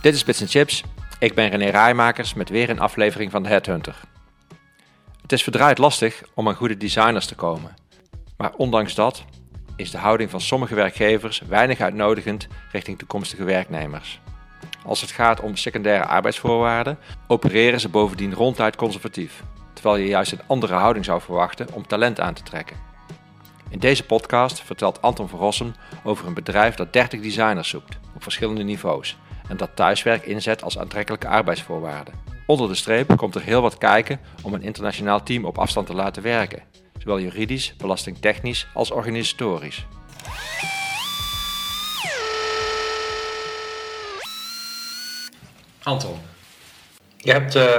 Dit 0.00 0.14
is 0.14 0.24
Bits 0.24 0.42
Chips. 0.46 0.84
Ik 1.18 1.34
ben 1.34 1.48
René 1.48 1.70
Rijmakers 1.70 2.34
met 2.34 2.48
weer 2.48 2.70
een 2.70 2.80
aflevering 2.80 3.30
van 3.30 3.42
de 3.42 3.48
Headhunter. 3.48 4.00
Het 5.22 5.32
is 5.32 5.42
verdraaid 5.42 5.78
lastig 5.78 6.22
om 6.34 6.48
aan 6.48 6.54
goede 6.54 6.76
designers 6.76 7.26
te 7.26 7.34
komen. 7.34 7.74
Maar 8.36 8.52
ondanks 8.56 8.94
dat 8.94 9.24
is 9.76 9.90
de 9.90 9.98
houding 9.98 10.30
van 10.30 10.40
sommige 10.40 10.74
werkgevers 10.74 11.42
weinig 11.48 11.80
uitnodigend 11.80 12.48
richting 12.72 12.98
toekomstige 12.98 13.44
werknemers. 13.44 14.20
Als 14.84 15.00
het 15.00 15.10
gaat 15.10 15.40
om 15.40 15.56
secundaire 15.56 16.06
arbeidsvoorwaarden, 16.06 16.98
opereren 17.26 17.80
ze 17.80 17.88
bovendien 17.88 18.34
ronduit 18.34 18.76
conservatief, 18.76 19.42
terwijl 19.72 19.96
je 19.96 20.08
juist 20.08 20.32
een 20.32 20.46
andere 20.46 20.74
houding 20.74 21.04
zou 21.04 21.20
verwachten 21.20 21.72
om 21.72 21.86
talent 21.86 22.20
aan 22.20 22.34
te 22.34 22.42
trekken. 22.42 22.76
In 23.68 23.78
deze 23.78 24.04
podcast 24.04 24.60
vertelt 24.60 25.02
Anton 25.02 25.28
van 25.28 25.38
Rossum 25.38 25.74
over 26.04 26.26
een 26.26 26.34
bedrijf 26.34 26.74
dat 26.74 26.92
30 26.92 27.20
designers 27.20 27.68
zoekt 27.68 27.98
op 28.14 28.22
verschillende 28.22 28.62
niveaus 28.62 29.16
en 29.50 29.56
dat 29.56 29.70
thuiswerk 29.74 30.24
inzet 30.24 30.62
als 30.62 30.78
aantrekkelijke 30.78 31.28
arbeidsvoorwaarde. 31.28 32.10
Onder 32.46 32.68
de 32.68 32.74
streep 32.74 33.16
komt 33.16 33.34
er 33.34 33.42
heel 33.42 33.62
wat 33.62 33.78
kijken 33.78 34.20
om 34.42 34.54
een 34.54 34.62
internationaal 34.62 35.22
team 35.22 35.44
op 35.44 35.58
afstand 35.58 35.86
te 35.86 35.94
laten 35.94 36.22
werken, 36.22 36.62
zowel 36.98 37.20
juridisch, 37.20 37.74
belastingtechnisch 37.76 38.66
als 38.74 38.90
organisatorisch. 38.90 39.86
Anton, 45.82 46.18
je 47.16 47.32
hebt 47.32 47.54
uh, 47.56 47.76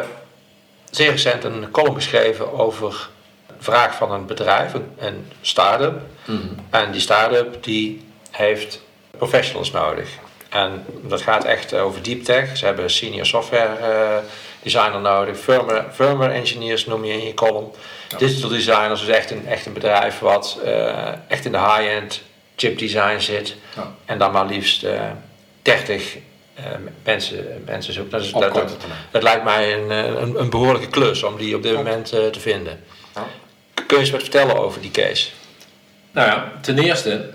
zeer 0.89 1.11
recent 1.11 1.43
een 1.43 1.71
column 1.71 1.95
geschreven 1.95 2.53
over 2.53 3.09
de 3.47 3.53
vraag 3.59 3.95
van 3.95 4.11
een 4.11 4.25
bedrijf, 4.25 4.73
een 4.97 5.31
start-up. 5.41 6.01
Mhm. 6.25 6.47
En 6.69 6.91
die 6.91 7.01
start-up 7.01 7.63
die 7.63 8.01
heeft 8.31 8.81
professionals 9.17 9.71
nodig. 9.71 10.19
En 10.51 10.85
dat 11.01 11.21
gaat 11.21 11.43
echt 11.45 11.73
over 11.73 12.03
deep 12.03 12.23
tech. 12.23 12.57
Ze 12.57 12.65
hebben 12.65 12.89
senior 12.89 13.25
software 13.25 13.77
uh, 13.79 14.17
designer 14.63 15.01
nodig, 15.01 15.37
firmware, 15.39 15.85
firmware 15.91 16.33
engineers 16.33 16.85
noem 16.85 17.05
je 17.05 17.13
in 17.13 17.25
je 17.25 17.33
column. 17.33 17.71
Digital 18.17 18.49
designers 18.49 19.01
is 19.01 19.07
echt 19.07 19.31
een, 19.31 19.47
echt 19.47 19.65
een 19.65 19.73
bedrijf 19.73 20.19
wat 20.19 20.59
uh, 20.65 21.07
echt 21.27 21.45
in 21.45 21.51
de 21.51 21.57
high-end 21.57 22.21
chip 22.55 22.77
design 22.77 23.19
zit. 23.19 23.55
Ja. 23.75 23.95
En 24.05 24.17
dan 24.17 24.31
maar 24.31 24.45
liefst 24.45 24.83
uh, 24.83 25.01
30 25.61 26.17
mensen, 27.03 27.63
mensen 27.65 27.93
zoekt. 27.93 28.11
Dat, 28.11 28.21
is, 28.21 28.31
dat, 28.31 28.53
dat, 28.53 28.77
dat, 29.11 29.23
lijkt 29.23 29.43
mij 29.43 29.73
een, 29.73 29.89
een, 29.89 30.39
een, 30.39 30.49
behoorlijke 30.49 30.87
klus 30.87 31.23
om 31.23 31.37
die 31.37 31.55
op 31.55 31.63
dit 31.63 31.75
moment 31.75 32.05
te 32.05 32.39
vinden. 32.39 32.83
Ja. 33.15 33.27
Kun 33.73 33.85
je 33.87 33.97
eens 33.97 34.09
wat 34.09 34.21
vertellen 34.21 34.57
over 34.57 34.81
die 34.81 34.91
case? 34.91 35.29
Nou 36.11 36.27
ja, 36.27 36.51
ten 36.61 36.79
eerste, 36.79 37.29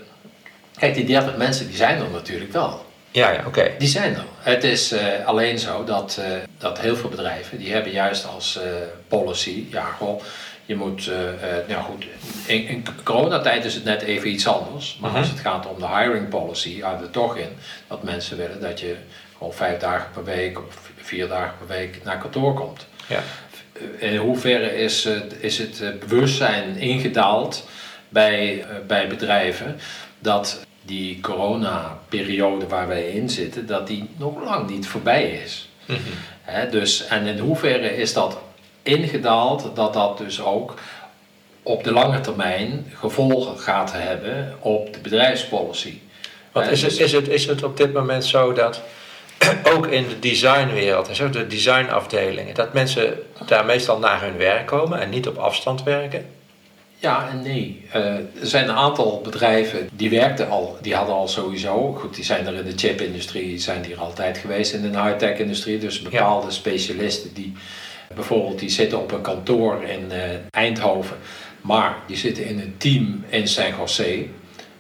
kijk, 0.79 0.95
die 0.95 1.05
30 1.05 1.37
mensen 1.37 1.67
die 1.67 1.77
zijn 1.77 2.01
er 2.01 2.11
natuurlijk 2.11 2.53
wel. 2.53 2.86
Ja, 3.17 3.31
ja 3.31 3.43
oké. 3.47 3.71
Die 3.79 3.89
zijn 3.89 4.15
er. 4.15 4.25
Het 4.39 4.65
is 4.65 4.93
uh, 4.93 5.01
alleen 5.25 5.59
zo 5.59 5.85
dat, 5.85 6.17
uh, 6.21 6.27
dat 6.59 6.81
heel 6.81 6.97
veel 6.97 7.09
bedrijven, 7.09 7.59
die 7.59 7.73
hebben 7.73 7.93
juist 7.93 8.27
als 8.27 8.57
uh, 8.57 8.63
policy, 9.09 9.65
ja 9.71 9.85
goh, 9.85 10.23
je 10.65 10.77
moet, 10.77 11.11
nou 11.69 11.83
goed, 11.83 12.07
in, 12.47 12.69
in, 12.69 12.85
coronatijd 13.03 13.65
is 13.65 13.75
het 13.75 13.85
net 13.85 14.03
even 14.03 14.31
iets 14.31 14.47
anders. 14.47 14.99
Maar 15.01 15.11
-huh. 15.11 15.19
als 15.19 15.29
het 15.29 15.41
gaat 15.41 15.67
om 15.67 15.79
de 15.79 15.87
hiring 15.87 16.29
policy, 16.29 16.81
houdt 16.81 17.01
het 17.01 17.13
toch 17.13 17.37
in 17.37 17.49
dat 17.89 18.03
mensen 18.03 18.37
willen 18.37 18.61
dat 18.61 18.81
je 18.81 18.97
gewoon 19.37 19.53
vijf 19.53 19.79
dagen 19.79 20.11
per 20.13 20.25
week 20.25 20.59
of 20.59 20.91
vier 21.01 21.29
dagen 21.29 21.55
per 21.59 21.77
week 21.77 22.01
naar 22.05 22.19
kantoor 22.19 22.55
komt. 22.55 22.87
Ja. 23.07 23.21
In 23.99 24.17
hoeverre 24.17 24.77
is, 24.77 25.09
is 25.41 25.59
het 25.59 25.99
bewustzijn 26.09 26.77
ingedaald 26.77 27.69
bij, 28.09 28.65
bij 28.87 29.09
bedrijven 29.09 29.81
dat 30.19 30.66
die 30.87 31.21
corona-periode 31.21 32.67
waar 32.67 32.89
wij 32.89 33.09
in 33.09 33.31
zitten, 33.31 33.67
dat 33.67 33.87
die 33.87 34.09
nog 34.17 34.45
lang 34.45 34.71
niet 34.71 34.87
voorbij 34.87 35.31
is. 35.45 35.69
Mm 35.87 35.97
dus, 36.71 37.07
en 37.07 37.27
in 37.27 37.39
hoeverre 37.39 37.97
is 37.97 38.13
dat 38.13 38.39
ingedaald 38.83 39.71
dat 39.75 39.93
dat 39.93 40.19
dus 40.19 40.43
ook 40.43 40.75
op 41.63 41.85
de 41.85 41.93
lange 41.93 42.21
termijn 42.21 42.93
gevolgen 42.95 43.59
gaat 43.59 43.93
hebben 43.93 44.57
op 44.61 44.93
de 44.93 44.99
bedrijfspolicy. 45.01 45.99
Want 46.53 46.71
is, 46.71 46.83
het, 46.83 46.91
dus- 46.91 47.01
is, 47.01 47.13
het, 47.13 47.29
is 47.29 47.47
het 47.47 47.63
op 47.63 47.77
dit 47.77 47.93
moment 47.93 48.25
zo 48.25 48.53
dat 48.53 48.83
ook 49.75 49.87
in 49.87 50.09
de 50.09 50.19
designwereld, 50.19 51.09
en 51.09 51.17
zo 51.17 51.31
de 51.31 51.47
designafdelingen, 51.47 52.55
dat 52.55 52.73
mensen 52.73 53.19
daar 53.47 53.65
meestal 53.65 53.99
naar 53.99 54.23
hun 54.23 54.37
werk 54.37 54.67
komen 54.67 55.01
en 55.01 55.11
niet 55.11 55.29
op 55.29 55.37
afstand 55.37 55.83
werken? 55.83 56.27
Ja 56.99 57.29
en 57.29 57.43
nee. 57.43 57.85
Uh, 57.89 58.05
er 58.15 58.27
zijn 58.43 58.69
een 58.69 58.75
aantal 58.75 59.21
bedrijven 59.21 59.89
die 59.93 60.11
werkten 60.11 60.49
al, 60.49 60.79
die 60.83 60.95
hadden 60.95 61.15
al 61.15 61.29
sowieso, 61.29 61.93
goed, 61.93 62.15
die 62.15 62.25
zijn 62.25 62.47
er 62.47 62.55
in 62.55 62.65
de 62.65 62.77
chipindustrie, 62.77 63.59
zijn 63.59 63.83
die 63.83 63.93
er 63.93 64.01
altijd 64.01 64.39
geweest 64.39 64.73
in 64.73 64.83
de 64.83 65.03
high-tech 65.03 65.39
industrie. 65.39 65.79
Dus 65.79 66.03
bepaalde 66.03 66.51
specialisten 66.51 67.35
die 67.35 67.53
bijvoorbeeld 68.15 68.59
die 68.59 68.69
zitten 68.69 68.99
op 68.99 69.13
een 69.13 69.21
kantoor 69.21 69.83
in 69.83 70.05
uh, 70.13 70.23
Eindhoven, 70.51 71.17
maar 71.61 71.97
die 72.07 72.17
zitten 72.17 72.47
in 72.47 72.61
een 72.61 72.75
team 72.77 73.25
in 73.29 73.49
San 73.49 73.75
Jose. 73.79 74.27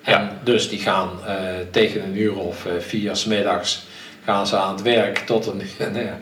En 0.03 0.38
dus 0.44 0.69
die 0.69 0.78
gaan 0.78 1.10
uh, 1.27 1.33
tegen 1.71 2.04
een 2.04 2.19
uur 2.19 2.37
of 2.37 2.66
vier 2.78 3.16
smiddags 3.16 3.87
gaan 4.25 4.47
ze 4.47 4.56
aan 4.56 4.72
het 4.75 4.83
werk 4.83 5.19
tot 5.19 5.47
een, 5.47 5.62
nou 5.93 6.04
ja, 6.04 6.19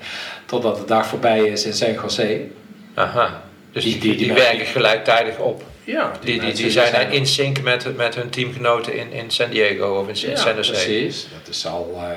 totdat 0.47 0.77
de 0.77 0.85
dag 0.85 1.07
voorbij 1.07 1.47
is 1.47 1.65
in 1.65 1.73
San 1.73 1.93
Jose. 1.93 2.47
Aha. 2.95 3.43
Dus 3.73 3.85
die, 3.85 3.99
die, 3.99 4.17
die, 4.17 4.27
die 4.27 4.33
werken 4.33 4.67
gelijktijdig 4.67 5.39
op. 5.39 5.63
Ja, 5.85 6.13
die, 6.21 6.41
die, 6.41 6.53
die, 6.53 6.71
zijn, 6.71 7.13
in 7.13 7.27
sync 7.27 7.63
met, 7.63 7.97
met 7.97 8.15
hun 8.15 8.31
teamgenoten 8.31 8.97
in, 8.97 9.13
in 9.13 9.31
San 9.31 9.51
Diego 9.51 9.99
of 9.99 10.09
in, 10.09 10.31
ja, 10.31 10.37
San 10.37 10.57
Jose. 10.57 10.73
precies. 10.73 11.27
Dat 11.39 11.55
is 11.55 11.67
al, 11.67 11.95
uh, 11.97 12.09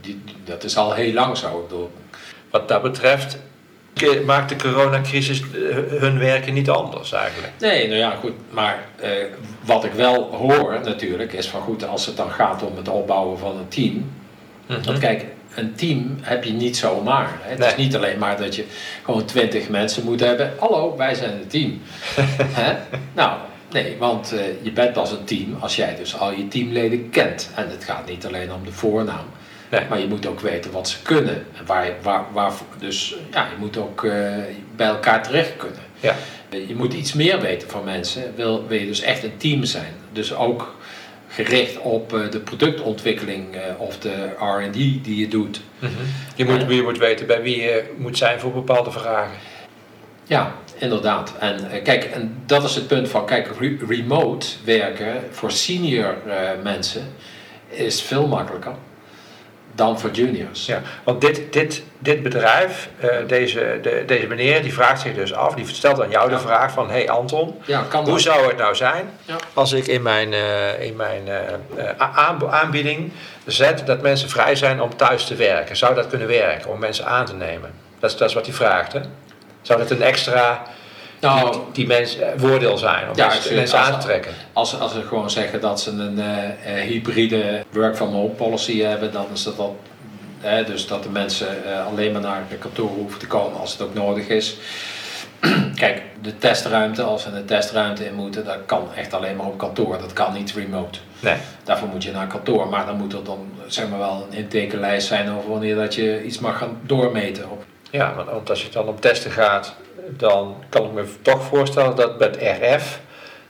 die, 0.00 0.22
dat 0.44 0.64
is 0.64 0.76
al 0.76 0.94
heel 0.94 1.12
lang 1.12 1.36
zo. 1.36 1.66
Door. 1.68 1.90
Wat 2.50 2.68
dat 2.68 2.82
betreft 2.82 3.38
maakt 4.26 4.48
de 4.48 4.56
coronacrisis 4.56 5.40
eh, 5.40 5.76
hun 6.00 6.18
werken 6.18 6.54
niet 6.54 6.70
anders 6.70 7.12
eigenlijk. 7.12 7.52
Nee, 7.58 7.86
nou 7.86 7.98
ja, 7.98 8.10
goed. 8.20 8.32
Maar 8.50 8.84
uh, 9.02 9.08
wat 9.64 9.84
ik 9.84 9.92
wel 9.92 10.34
hoor 10.34 10.80
natuurlijk 10.84 11.32
is 11.32 11.46
van 11.46 11.60
goed, 11.60 11.86
als 11.86 12.06
het 12.06 12.16
dan 12.16 12.30
gaat 12.30 12.62
om 12.62 12.76
het 12.76 12.88
opbouwen 12.88 13.38
van 13.38 13.56
een 13.56 13.68
team. 13.68 13.94
Mm 13.94 14.04
-hmm. 14.66 14.82
Want 14.84 14.98
kijk, 14.98 15.24
een 15.54 15.74
team 15.74 16.18
heb 16.20 16.44
je 16.44 16.52
niet 16.52 16.76
zomaar. 16.76 17.38
Hè? 17.40 17.50
Het 17.50 17.64
is 17.64 17.76
niet 17.76 17.96
alleen 17.96 18.18
maar 18.18 18.36
dat 18.36 18.54
je 18.54 18.64
gewoon 19.04 19.24
twintig 19.24 19.68
mensen 19.68 20.04
moet 20.04 20.20
hebben. 20.20 20.52
Hallo, 20.58 20.96
wij 20.96 21.14
zijn 21.14 21.32
een 21.32 21.46
team. 21.46 21.80
hè? 22.60 22.76
Nou, 23.14 23.38
nee, 23.70 23.96
want 23.98 24.32
uh, 24.32 24.40
je 24.62 24.72
bent 24.72 24.92
pas 24.92 25.10
een 25.10 25.24
team 25.24 25.56
als 25.60 25.76
jij 25.76 25.96
dus 25.96 26.18
al 26.18 26.32
je 26.32 26.48
teamleden 26.48 27.10
kent. 27.10 27.50
En 27.54 27.70
het 27.70 27.84
gaat 27.84 28.08
niet 28.08 28.26
alleen 28.26 28.52
om 28.52 28.64
de 28.64 28.72
voornaam. 28.72 29.26
Nee. 29.70 29.82
Maar 29.88 30.00
je 30.00 30.06
moet 30.06 30.26
ook 30.26 30.40
weten 30.40 30.72
wat 30.72 30.88
ze 30.88 31.02
kunnen. 31.02 31.46
En 31.56 31.66
waar, 31.66 31.90
waar, 32.02 32.24
waar, 32.32 32.52
dus 32.78 33.14
ja, 33.30 33.42
je 33.42 33.56
moet 33.58 33.76
ook 33.76 34.02
uh, 34.02 34.12
bij 34.76 34.86
elkaar 34.86 35.22
terecht 35.22 35.56
kunnen. 35.56 35.82
Ja. 36.00 36.16
Je 36.68 36.74
moet 36.76 36.92
iets 36.92 37.12
meer 37.12 37.40
weten 37.40 37.70
van 37.70 37.84
mensen. 37.84 38.32
Wil, 38.36 38.66
wil 38.66 38.78
je 38.78 38.86
dus 38.86 39.00
echt 39.00 39.24
een 39.24 39.36
team 39.36 39.64
zijn. 39.64 39.92
Dus 40.12 40.34
ook 40.34 40.74
gericht 41.34 41.78
op 41.78 42.12
uh, 42.12 42.30
de 42.30 42.40
productontwikkeling 42.40 43.54
uh, 43.54 43.60
of 43.80 43.98
de 43.98 44.28
RD 44.38 44.72
die 44.72 45.16
je 45.16 45.28
doet. 45.28 45.60
Mm 45.78 45.88
-hmm. 45.88 46.06
je, 46.36 46.44
moet, 46.44 46.74
je 46.74 46.82
moet 46.82 46.98
weten 46.98 47.26
bij 47.26 47.42
wie 47.42 47.60
je 47.60 47.94
moet 47.96 48.18
zijn 48.18 48.40
voor 48.40 48.52
bepaalde 48.52 48.90
vragen. 48.90 49.36
Ja, 50.24 50.54
inderdaad. 50.78 51.34
En 51.38 51.60
uh, 51.60 51.82
kijk, 51.82 52.04
en 52.04 52.42
dat 52.46 52.64
is 52.64 52.74
het 52.74 52.86
punt 52.86 53.08
van, 53.08 53.26
kijk, 53.26 53.50
re 53.58 53.76
remote 53.88 54.46
werken 54.64 55.22
voor 55.30 55.50
senior 55.50 56.16
mensen 56.62 57.12
is 57.68 58.02
veel 58.02 58.26
makkelijker 58.26 58.74
dan 59.74 60.00
voor 60.00 60.10
juniors. 60.10 60.66
Ja, 60.66 60.82
want 61.04 61.20
dit, 61.20 61.52
dit, 61.52 61.82
dit 61.98 62.22
bedrijf, 62.22 62.88
uh, 63.04 63.10
deze, 63.26 63.78
de, 63.82 64.02
deze 64.06 64.26
meneer, 64.26 64.62
die 64.62 64.72
vraagt 64.72 65.00
zich 65.00 65.14
dus 65.14 65.34
af, 65.34 65.54
die 65.54 65.68
stelt 65.68 66.02
aan 66.02 66.10
jou 66.10 66.30
ja. 66.30 66.36
de 66.36 66.42
vraag 66.42 66.72
van, 66.72 66.90
hey 66.90 67.10
Anton, 67.10 67.60
ja, 67.64 67.84
hoe 67.90 68.04
dat? 68.04 68.20
zou 68.20 68.46
het 68.46 68.56
nou 68.56 68.74
zijn 68.74 69.10
ja. 69.24 69.36
als 69.54 69.72
ik 69.72 69.86
in 69.86 70.02
mijn, 70.02 70.32
uh, 70.32 70.82
in 70.82 70.96
mijn 70.96 71.22
uh, 71.76 72.50
aanbieding 72.50 73.12
zet 73.46 73.86
dat 73.86 74.02
mensen 74.02 74.30
vrij 74.30 74.56
zijn 74.56 74.80
om 74.80 74.96
thuis 74.96 75.24
te 75.24 75.34
werken? 75.34 75.76
Zou 75.76 75.94
dat 75.94 76.06
kunnen 76.06 76.28
werken, 76.28 76.70
om 76.70 76.78
mensen 76.78 77.06
aan 77.06 77.26
te 77.26 77.34
nemen? 77.34 77.70
Dat 77.98 78.10
is, 78.10 78.16
dat 78.16 78.28
is 78.28 78.34
wat 78.34 78.46
hij 78.46 78.54
vraagt, 78.54 78.92
hè? 78.92 79.00
Zou 79.62 79.78
dat 79.78 79.90
een 79.90 80.02
extra 80.02 80.62
nou, 81.20 81.52
die, 81.52 81.60
die 81.72 81.86
mensen 81.86 82.40
voordeel 82.40 82.78
zijn 82.78 83.08
om 83.08 83.16
ja, 83.16 83.26
mensen, 83.26 83.54
mensen 83.54 83.78
aan 83.78 84.00
te 84.00 84.06
trekken. 84.06 84.32
Als, 84.52 84.78
als 84.78 84.92
ze 84.92 85.02
gewoon 85.02 85.30
zeggen 85.30 85.60
dat 85.60 85.80
ze 85.80 85.90
een 85.90 86.18
uh, 86.18 86.80
hybride 86.80 87.64
work 87.70 87.96
from 87.96 88.12
home 88.12 88.28
policy 88.28 88.80
hebben, 88.80 89.12
dan 89.12 89.26
is 89.32 89.42
dat 89.42 89.58
al. 89.58 89.80
Dus 90.66 90.86
dat 90.86 91.02
de 91.02 91.08
mensen 91.08 91.48
uh, 91.66 91.86
alleen 91.86 92.12
maar 92.12 92.20
naar 92.20 92.42
het 92.48 92.58
kantoor 92.58 92.88
hoeven 92.88 93.18
te 93.18 93.26
komen 93.26 93.60
als 93.60 93.72
het 93.72 93.82
ook 93.82 93.94
nodig 93.94 94.28
is. 94.28 94.56
Kijk, 95.74 96.02
de 96.22 96.38
testruimte, 96.38 97.02
als 97.02 97.24
we 97.24 97.30
een 97.30 97.44
testruimte 97.44 98.06
in 98.06 98.14
moeten, 98.14 98.44
dat 98.44 98.58
kan 98.66 98.88
echt 98.96 99.14
alleen 99.14 99.36
maar 99.36 99.46
op 99.46 99.58
kantoor. 99.58 99.98
Dat 99.98 100.12
kan 100.12 100.32
niet 100.32 100.52
remote. 100.52 100.98
Nee. 101.20 101.36
Daarvoor 101.64 101.88
moet 101.88 102.02
je 102.02 102.12
naar 102.12 102.26
kantoor. 102.26 102.68
Maar 102.68 102.86
dan 102.86 102.96
moet 102.96 103.12
er 103.12 103.24
dan 103.24 103.52
zeg 103.66 103.88
maar 103.88 103.98
wel 103.98 104.26
een 104.30 104.36
intekenlijst 104.36 105.06
zijn 105.06 105.30
over 105.30 105.50
wanneer 105.50 105.76
dat 105.76 105.94
je 105.94 106.24
iets 106.24 106.38
mag 106.38 106.58
gaan 106.58 106.78
doormeten. 106.82 107.50
Op. 107.50 107.64
Ja, 107.94 108.14
want 108.14 108.50
als 108.50 108.62
je 108.62 108.68
dan 108.68 108.88
om 108.88 109.00
testen 109.00 109.30
gaat, 109.30 109.74
dan 110.08 110.64
kan 110.68 110.84
ik 110.84 110.92
me 110.92 111.04
toch 111.22 111.42
voorstellen 111.42 111.96
dat 111.96 112.18
met 112.18 112.36
RF 112.36 113.00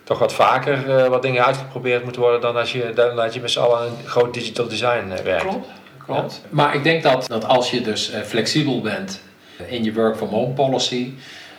toch 0.02 0.18
wat 0.18 0.32
vaker 0.32 0.88
uh, 0.88 1.06
wat 1.06 1.22
dingen 1.22 1.44
uitgeprobeerd 1.44 2.02
moeten 2.02 2.22
worden 2.22 2.40
dan 2.40 2.56
als 2.56 2.72
je, 2.72 2.92
dan 2.94 3.18
als 3.18 3.34
je 3.34 3.40
met 3.40 3.50
z'n 3.50 3.60
allen 3.60 3.86
een 3.86 4.06
groot 4.06 4.34
digital 4.34 4.68
design 4.68 5.10
uh, 5.12 5.18
werkt. 5.18 5.42
Klopt, 5.42 5.68
klopt. 6.06 6.42
Maar 6.50 6.74
ik 6.74 6.82
denk 6.82 7.02
dat, 7.02 7.26
dat 7.28 7.44
als 7.44 7.70
je 7.70 7.80
dus 7.80 8.10
eh, 8.10 8.20
flexibel 8.20 8.80
bent 8.80 9.20
in 9.66 9.84
je 9.84 9.92
work 9.92 10.16
from 10.16 10.28
home 10.28 10.52
policy, 10.52 11.12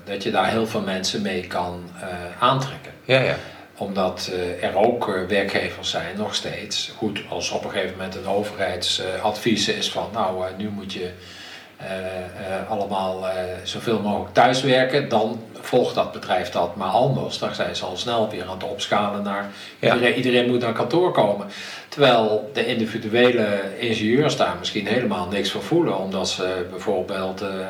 dat 0.03 0.23
je 0.23 0.31
daar 0.31 0.49
heel 0.49 0.67
veel 0.67 0.81
mensen 0.81 1.21
mee 1.21 1.47
kan 1.47 1.83
eh, 1.99 2.07
aantrekken. 2.39 2.91
Ja, 3.03 3.19
ja. 3.19 3.35
Omdat 3.77 4.31
eh, 4.33 4.63
er 4.63 4.75
ook 4.75 5.07
eh, 5.07 5.27
werkgevers 5.27 5.89
zijn, 5.89 6.17
nog 6.17 6.35
steeds. 6.35 6.93
Goed, 6.97 7.21
als 7.29 7.49
op 7.49 7.63
een 7.63 7.69
gegeven 7.69 7.91
moment 7.97 8.15
een 8.15 8.27
overheidsadvies 8.27 9.67
is 9.67 9.91
van, 9.91 10.09
nou, 10.13 10.45
eh, 10.45 10.51
nu 10.57 10.69
moet 10.69 10.93
je 10.93 10.99
eh, 11.03 11.09
eh, 11.09 11.11
allemaal 12.69 13.27
eh, 13.27 13.33
zoveel 13.63 13.99
mogelijk 13.99 14.33
thuiswerken, 14.33 15.09
dan 15.09 15.39
volgt 15.61 15.95
dat 15.95 16.11
bedrijf 16.11 16.49
dat. 16.49 16.75
Maar 16.75 16.87
anders, 16.89 17.37
dan 17.39 17.55
zijn 17.55 17.75
ze 17.75 17.85
al 17.85 17.97
snel 17.97 18.29
weer 18.29 18.43
aan 18.43 18.57
het 18.57 18.63
opschalen 18.63 19.23
naar 19.23 19.49
Ja. 19.79 19.93
iedereen, 19.93 20.15
iedereen 20.15 20.49
moet 20.49 20.59
naar 20.59 20.73
kantoor 20.73 21.11
komen. 21.11 21.47
Terwijl 21.89 22.49
de 22.53 22.65
individuele 22.65 23.77
ingenieurs 23.77 24.37
daar 24.37 24.55
misschien 24.59 24.87
helemaal 24.87 25.27
niks 25.27 25.51
voor 25.51 25.63
voelen, 25.63 25.97
omdat 25.97 26.29
ze 26.29 26.65
bijvoorbeeld 26.69 27.41
eh, 27.41 27.47
eh, 27.59 27.65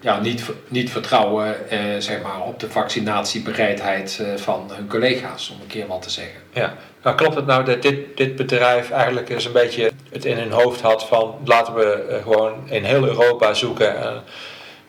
ja, 0.00 0.20
niet, 0.20 0.44
niet 0.68 0.90
vertrouwen 0.90 1.70
eh, 1.70 1.78
zeg 1.98 2.22
maar, 2.22 2.42
op 2.42 2.60
de 2.60 2.70
vaccinatiebereidheid 2.70 4.20
eh, 4.20 4.36
van 4.36 4.70
hun 4.72 4.88
collega's, 4.88 5.50
om 5.50 5.60
een 5.60 5.66
keer 5.66 5.86
wat 5.86 6.02
te 6.02 6.10
zeggen. 6.10 6.40
Ja, 6.52 6.74
nou 7.02 7.16
klopt 7.16 7.34
het 7.34 7.46
nou 7.46 7.64
dat 7.64 7.82
dit, 7.82 8.16
dit 8.16 8.36
bedrijf 8.36 8.90
eigenlijk 8.90 9.28
eens 9.28 9.44
een 9.44 9.52
beetje 9.52 9.90
het 10.10 10.24
in 10.24 10.36
hun 10.36 10.50
hoofd 10.50 10.80
had 10.80 11.06
van 11.06 11.34
laten 11.44 11.74
we 11.74 11.92
eh, 11.92 12.22
gewoon 12.22 12.52
in 12.64 12.84
heel 12.84 13.06
Europa 13.06 13.54
zoeken. 13.54 13.96
En 13.96 14.22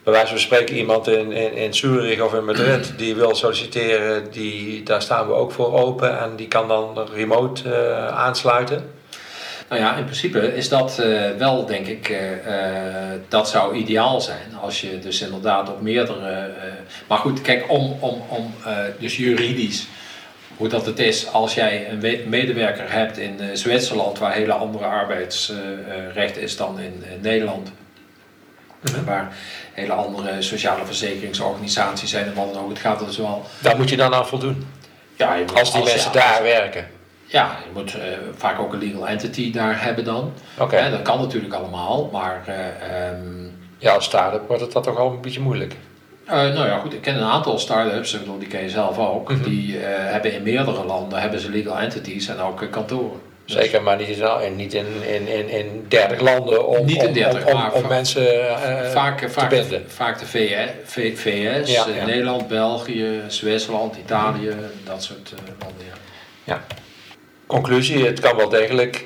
bij 0.04 0.14
wijze 0.14 0.28
van 0.28 0.40
spreken 0.40 0.76
iemand 0.76 1.08
in, 1.08 1.32
in, 1.32 1.54
in 1.54 1.74
Zurich 1.74 2.22
of 2.22 2.34
in 2.34 2.46
Madrid 2.46 2.94
die 2.98 3.16
wil 3.16 3.36
solliciteren, 3.36 4.32
die, 4.32 4.84
daar 4.84 5.02
staan 5.02 5.28
we 5.28 5.34
ook 5.34 5.52
voor 5.52 5.74
open 5.74 6.20
en 6.20 6.36
die 6.36 6.48
kan 6.48 6.68
dan 6.68 7.08
remote 7.14 7.74
eh, 7.74 8.08
aansluiten. 8.08 9.00
Nou 9.72 9.84
ja, 9.84 9.96
in 9.96 10.04
principe 10.04 10.56
is 10.56 10.70
dat 10.70 11.00
eh, 11.00 11.30
wel, 11.38 11.66
denk 11.66 11.88
ik, 11.88 12.10
eh, 12.10 12.32
eh, 12.32 13.20
dat 13.28 13.50
zou 13.50 13.76
ideaal 13.76 14.22
zijn. 14.22 14.56
Als 14.62 14.82
je 14.82 15.00
dus 15.00 15.22
inderdaad 15.22 15.70
op 15.70 15.82
meerdere. 15.82 16.50
maar 17.08 17.18
goed, 17.18 17.42
kijk, 17.42 17.72
om, 17.72 17.98
om, 18.00 18.22
om 18.28 18.54
dus 19.00 19.18
juridisch, 19.18 19.88
hoe 20.58 20.68
dat 20.68 20.86
het 20.86 21.00
is 21.00 21.28
als 21.28 21.54
jij 21.54 21.90
een 21.90 22.00
we- 22.00 22.24
medewerker 22.28 22.92
hebt 22.92 23.18
in 23.18 23.40
Zwitserland, 23.54 24.20
waar 24.20 24.34
hele 24.34 24.54
andere 24.54 24.86
arbeidsrecht 24.86 26.38
is 26.38 26.58
dan 26.58 26.80
in, 26.80 27.04
Nederland. 27.22 27.72
Mhm. 28.82 29.04
Waar 29.04 29.36
hele 29.74 29.94
andere 29.94 30.42
sociale 30.42 30.86
verzekeringsorganisaties 30.86 32.10
zijn 32.10 32.26
en 32.26 32.34
wat 32.34 32.54
dan 32.54 32.64
ook. 32.64 32.70
Het 32.70 32.80
gaat 32.80 33.06
dus 33.06 33.18
wel. 33.18 33.46
Daar 33.60 33.78
moet 33.78 33.90
je 33.90 33.98
dan 33.98 34.14
aan 34.14 34.28
voldoen. 34.28 34.68
Ja, 35.16 35.38
Als 35.54 35.74
die 35.74 35.84
mensen 35.84 36.12
daar 36.12 36.44
werken. 36.44 37.00
Ja, 37.32 37.58
je 37.66 37.70
moet 37.80 37.96
eh, 37.96 38.02
vaak 38.38 38.60
ook 38.60 38.74
een 38.74 38.80
legal 38.80 39.08
entity 39.08 39.52
daar 39.52 39.84
hebben 39.84 40.04
dan. 40.04 40.34
Oké. 40.60 40.76
Hè, 40.76 40.92
dat 40.92 41.02
kan 41.02 41.20
natuurlijk 41.20 41.54
allemaal, 41.54 42.10
maar 42.12 42.42
eh, 42.46 43.08
ehm, 43.08 43.44
Ja, 43.78 43.94
als 43.94 44.06
start-up 44.06 44.48
wordt 44.48 44.62
het 44.62 44.72
dat 44.72 44.84
toch 44.84 44.96
wel 44.98 45.08
een 45.12 45.22
beetje 45.22 45.40
moeilijk. 45.40 45.76
eh, 46.26 46.34
nou 46.36 46.68
ja, 46.68 46.78
goed, 46.78 46.94
ik 46.94 47.02
ken 47.02 47.16
een 47.16 47.24
aantal 47.30 47.60
start-ups, 47.60 48.14
ik 48.14 48.20
bedoel, 48.20 48.40
die 48.40 48.48
ken 48.48 48.62
je 48.62 48.70
zelf 48.70 48.98
ook, 48.98 49.32
Mhm. 49.32 49.44
die 49.44 49.78
hebben 49.86 50.34
in 50.34 50.44
meerdere 50.44 50.86
landen 50.86 51.20
hebben 51.22 51.40
ze 51.40 51.50
legal 51.50 51.80
entities 51.80 52.28
en 52.28 52.40
ook 52.40 52.68
kantoren. 52.72 53.20
Dus- 53.46 53.56
Zeker, 53.56 53.82
maar 53.84 53.98
niet 53.98 54.08
in, 54.08 54.56
niet 54.56 54.74
in, 54.74 54.86
in, 55.08 55.28
in, 55.28 55.50
in 55.50 55.86
30 55.88 56.20
landen 56.20 56.68
om, 56.68 56.86
Niet 56.86 57.02
in 57.02 57.08
om- 57.08 57.14
30, 57.14 57.46
om, 57.46 57.54
om, 57.54 57.70
om 57.72 57.82
va- 57.82 57.88
mensen 57.88 58.26
vaak, 58.92 59.20
te 59.20 59.30
vaak, 59.30 59.50
binden. 59.50 59.84
vaak 59.88 60.20
de 60.20 60.26
VS, 60.26 60.70
V- 60.84 61.20
VS 61.20 61.72
Ja, 61.74 61.86
ja. 61.96 62.06
Nederland, 62.06 62.48
België, 62.48 63.22
Zwitserland, 63.28 63.96
Italië, 63.98 64.56
dat 64.86 65.04
soort 65.04 65.34
landen. 65.60 65.86
Ja. 66.44 66.62
Conclusie, 67.62 68.06
het 68.06 68.20
kan 68.20 68.36
wel 68.36 68.50
degelijk 68.50 69.06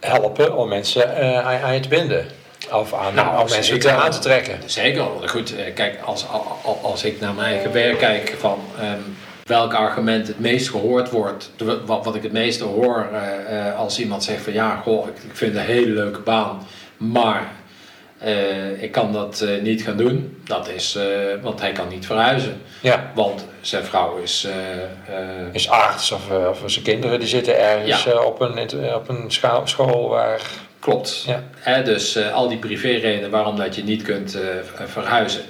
helpen 0.00 0.56
om 0.56 0.68
mensen 0.68 1.16
eh, 1.16 1.38
aan, 1.46 1.60
aan 1.62 1.74
je 1.74 1.80
te 1.80 1.88
binden. 1.88 2.26
Of 2.72 2.94
aan, 2.94 3.14
Nou, 3.14 3.42
om 3.42 3.50
mensen 3.50 3.78
te 3.78 3.90
aan 3.90 4.10
te 4.10 4.18
trekken. 4.18 4.58
Zeker, 4.66 5.04
goed. 5.26 5.56
eh, 5.56 5.74
Kijk, 5.74 5.98
als, 6.04 6.26
als, 6.62 6.76
als 6.82 7.04
ik 7.04 7.20
naar 7.20 7.34
mijn 7.34 7.46
eigen 7.52 7.72
werk 7.72 7.98
kijk 7.98 8.34
van 8.38 8.58
ehm, 8.80 8.98
welk 9.44 9.74
argument 9.74 10.26
het 10.26 10.40
meest 10.40 10.68
gehoord 10.70 11.10
wordt, 11.10 11.50
wat, 11.84 12.04
wat 12.04 12.14
ik 12.14 12.22
het 12.22 12.32
meeste 12.32 12.64
hoor 12.64 13.06
eh, 13.48 13.78
als 13.78 13.98
iemand 13.98 14.24
zegt 14.24 14.42
van 14.42 14.52
ja, 14.52 14.80
goh, 14.82 15.06
ik, 15.08 15.14
ik 15.30 15.36
vind 15.36 15.52
het 15.54 15.60
een 15.60 15.74
hele 15.74 15.92
leuke 15.92 16.20
baan, 16.20 16.66
maar 16.96 17.50
eh, 18.22 18.82
ik 18.82 18.92
kan 18.92 19.12
dat 19.12 19.40
eh, 19.40 19.62
niet 19.62 19.82
gaan 19.82 19.96
doen. 19.96 20.36
Dat 20.44 20.68
is, 20.68 20.94
eh, 20.94 21.04
want 21.42 21.60
hij 21.60 21.72
kan 21.72 21.88
niet 21.88 22.06
verhuizen. 22.06 22.60
Ja, 22.80 23.10
Want 23.14 23.46
zijn 23.60 23.84
vrouw 23.84 24.16
is, 24.16 24.46
is 25.52 25.68
arts 25.68 26.12
of, 26.12 26.30
of 26.30 26.62
zijn 26.66 26.84
kinderen 26.84 27.18
die 27.18 27.28
zitten 27.28 27.58
ergens 27.58 28.04
Ja. 28.04 28.22
op 28.22 28.40
een, 28.40 28.58
op 28.94 29.08
een 29.08 29.30
school 29.64 30.08
waar... 30.08 30.40
klopt. 30.78 31.24
Ja. 31.26 31.42
Hè, 31.56 31.82
dus 31.82 32.30
al 32.32 32.48
die 32.48 32.58
privéredenen 32.58 33.30
waarom 33.30 33.56
dat 33.56 33.74
je 33.74 33.84
niet 33.84 34.02
kunt 34.02 34.38
verhuizen. 34.86 35.42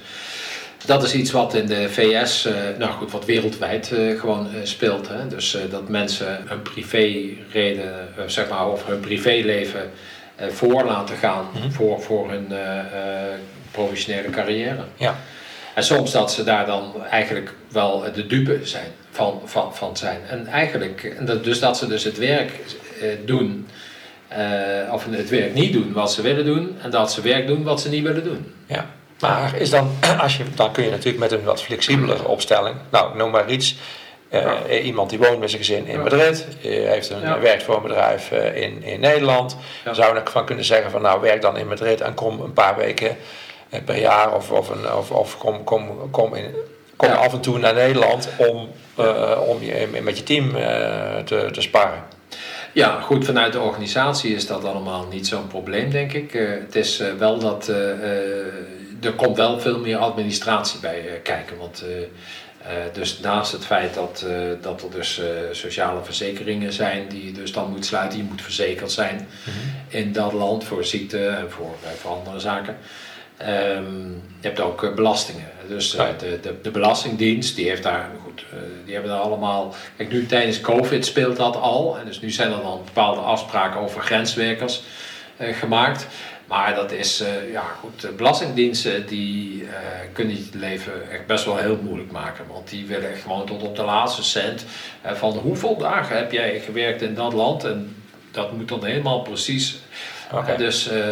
Dat 0.85 1.03
is 1.03 1.13
iets 1.13 1.31
wat 1.31 1.53
in 1.53 1.65
de 1.65 1.89
VS, 1.89 2.47
nou 2.77 2.91
goed, 2.91 3.11
wat 3.11 3.25
wereldwijd 3.25 3.91
gewoon 4.19 4.47
speelt. 4.63 5.07
Hè? 5.07 5.27
Dus 5.27 5.57
dat 5.69 5.89
mensen 5.89 6.45
een 6.47 6.61
privéreden, 6.61 8.07
zeg 8.25 8.49
maar, 8.49 8.67
of 8.67 8.85
hun 8.85 8.99
privéleven 8.99 9.91
voor 10.37 10.83
laten 10.83 11.15
gaan 11.17 11.45
Mhm. 11.53 11.71
voor, 11.71 12.01
voor 12.01 12.29
hun 12.29 12.47
eh, 12.51 12.79
eh, 12.79 12.85
professionele 13.71 14.29
carrière. 14.29 14.83
Ja. 14.97 15.15
En 15.73 15.83
soms 15.83 16.11
dat 16.11 16.31
ze 16.31 16.43
daar 16.43 16.65
dan 16.65 16.93
eigenlijk 17.09 17.53
wel 17.71 18.03
de 18.13 18.27
dupe 18.27 18.59
zijn 18.63 18.87
van, 19.11 19.41
van, 19.45 19.75
van 19.75 19.97
zijn. 19.97 20.19
En 20.29 20.47
eigenlijk, 20.47 21.15
dus 21.43 21.59
dat 21.59 21.77
ze 21.77 21.87
dus 21.87 22.03
het 22.03 22.17
werk 22.17 22.51
eh, 23.01 23.07
doen, 23.25 23.67
eh, 24.27 24.39
of 24.91 25.05
het 25.09 25.29
werk 25.29 25.53
niet 25.53 25.73
doen 25.73 25.93
wat 25.93 26.11
ze 26.13 26.21
willen 26.21 26.45
doen, 26.45 26.77
en 26.81 26.89
dat 26.89 27.11
ze 27.11 27.21
werk 27.21 27.47
doen 27.47 27.63
wat 27.63 27.81
ze 27.81 27.89
niet 27.89 28.03
willen 28.03 28.23
doen. 28.23 28.53
Ja. 28.65 28.85
Maar 29.19 29.55
is 29.55 29.69
dan, 29.69 29.91
als 30.19 30.37
je, 30.37 30.43
dan 30.55 30.71
kun 30.71 30.83
je 30.83 30.89
natuurlijk 30.89 31.19
met 31.19 31.31
een 31.31 31.43
wat 31.43 31.61
flexibelere 31.61 32.27
opstelling, 32.27 32.75
nou 32.89 33.17
noem 33.17 33.31
maar 33.31 33.49
iets, 33.49 33.75
eh, 34.33 34.41
Ja. 34.69 34.79
iemand 34.81 35.09
die 35.09 35.19
woont 35.19 35.39
met 35.39 35.49
zijn 35.49 35.61
gezin 35.63 35.87
in. 35.87 36.01
Madrid, 36.01 36.47
eh, 36.63 36.69
heeft 36.69 37.09
een, 37.09 37.21
Ja. 37.21 37.39
werkt 37.39 37.63
voor 37.63 37.75
een 37.75 37.81
bedrijf 37.81 38.31
eh, 38.31 38.61
in, 38.61 38.83
in 38.83 38.99
Nederland, 38.99 39.57
Ja. 39.85 39.93
zou 39.93 40.17
ik 40.17 40.29
van 40.29 40.45
kunnen 40.45 40.65
zeggen 40.65 40.91
van 40.91 41.01
nou 41.01 41.21
werk 41.21 41.41
dan 41.41 41.57
in 41.57 41.67
Madrid 41.67 42.01
en 42.01 42.13
kom 42.13 42.41
een 42.41 42.53
paar 42.53 42.75
weken 42.75 43.17
eh, 43.69 43.79
per 43.85 43.97
jaar 43.99 44.33
of, 44.35 44.51
of, 44.51 44.69
een, 44.69 44.93
of, 44.93 45.11
of 45.11 45.37
kom, 45.37 45.63
kom, 45.63 46.11
kom, 46.11 46.35
in, 46.35 46.55
kom 46.95 47.09
Ja. 47.09 47.15
af 47.15 47.33
en 47.33 47.39
toe 47.41 47.57
naar 47.59 47.73
Nederland 47.73 48.29
om, 48.37 48.69
eh, 48.95 49.39
om 49.47 49.61
je, 49.63 49.87
met 50.01 50.17
je 50.17 50.23
team 50.23 50.55
eh, 50.55 51.15
te, 51.25 51.47
te 51.51 51.61
sparren. 51.61 52.03
Ja, 52.71 52.99
goed, 53.01 53.25
vanuit 53.25 53.53
de 53.53 53.59
organisatie 53.59 54.35
is 54.35 54.47
dat 54.47 54.63
allemaal 54.65 55.07
niet 55.11 55.27
zo'n 55.27 55.47
probleem, 55.47 55.89
denk 55.91 56.13
ik. 56.13 56.33
Eh, 56.33 56.49
het 56.49 56.75
is 56.75 56.99
eh, 56.99 57.07
wel 57.17 57.37
dat 57.39 57.67
eh, 57.67 57.91
eh, 57.91 58.45
er 59.03 59.13
komt 59.15 59.37
wel 59.37 59.59
veel 59.59 59.79
meer 59.79 59.97
administratie 59.97 60.79
bij 60.79 60.99
eh, 60.99 61.13
kijken. 61.23 61.57
Want 61.57 61.83
eh, 61.87 61.97
eh, 61.97 62.03
dus 62.93 63.19
naast 63.19 63.51
het 63.51 63.65
feit 63.65 63.93
dat, 63.93 64.25
eh, 64.27 64.35
dat 64.61 64.81
er 64.81 64.91
dus 64.91 65.19
eh, 65.19 65.27
sociale 65.51 66.03
verzekeringen 66.03 66.73
zijn 66.73 67.07
die 67.07 67.25
je 67.25 67.31
dus 67.31 67.51
dan 67.51 67.69
moet 67.69 67.85
sluiten, 67.85 68.17
je 68.17 68.23
moet 68.23 68.41
verzekerd 68.41 68.91
zijn 68.91 69.27
in 69.87 70.11
dat 70.11 70.33
land 70.33 70.63
voor 70.63 70.85
ziekte 70.85 71.27
en 71.27 71.51
voor, 71.51 71.75
eh, 71.83 71.89
voor 71.91 72.11
andere 72.11 72.39
zaken. 72.39 72.77
Ehm, 73.37 74.09
je 74.09 74.47
hebt 74.47 74.59
ook 74.59 74.83
eh, 74.83 74.93
belastingen. 74.93 75.51
Dus 75.67 75.95
eh, 75.95 76.05
de, 76.19 76.39
de, 76.41 76.55
de 76.61 76.71
Belastingdienst, 76.71 77.55
die 77.55 77.69
heeft 77.69 77.83
daar, 77.83 78.09
goed, 78.23 78.45
eh, 78.51 78.57
die 78.85 78.93
hebben 78.93 79.11
daar 79.11 79.21
allemaal. 79.21 79.75
Kijk, 79.97 80.11
nu 80.11 80.25
tijdens 80.25 80.61
COVID 80.61 81.05
speelt 81.05 81.37
dat 81.37 81.55
al. 81.55 81.97
En 81.97 82.05
dus 82.05 82.21
nu 82.21 82.31
zijn 82.31 82.51
er 82.51 82.61
dan 82.61 82.81
bepaalde 82.85 83.21
afspraken 83.21 83.79
over 83.79 84.01
grenswerkers 84.01 84.81
eh, 85.37 85.55
gemaakt. 85.55 86.07
Maar 86.47 86.75
dat 86.75 86.91
is, 86.91 87.19
eh, 87.19 87.51
ja 87.51 87.61
goed, 87.79 88.17
belastingdiensten 88.17 89.05
die 89.07 89.63
eh, 89.63 89.69
kunnen 90.13 90.35
het 90.35 90.53
leven 90.53 91.11
echt 91.11 91.25
best 91.25 91.45
wel 91.45 91.57
heel 91.57 91.79
moeilijk 91.83 92.11
maken. 92.11 92.45
Want 92.47 92.69
die 92.69 92.85
willen 92.85 93.11
echt 93.11 93.21
gewoon 93.21 93.45
tot 93.45 93.61
op 93.63 93.75
de 93.75 93.83
laatste 93.83 94.23
cent 94.23 94.65
eh, 95.01 95.11
van 95.13 95.31
hoeveel 95.31 95.77
dagen 95.77 96.17
heb 96.17 96.31
jij 96.31 96.59
gewerkt 96.59 97.01
in 97.01 97.13
dat 97.15 97.33
land. 97.33 97.63
En 97.63 97.95
dat 98.31 98.51
moet 98.51 98.67
dan 98.67 98.85
helemaal 98.85 99.21
precies. 99.21 99.77
Eh, 100.31 100.57
dus 100.57 100.87
eh, 100.89 101.05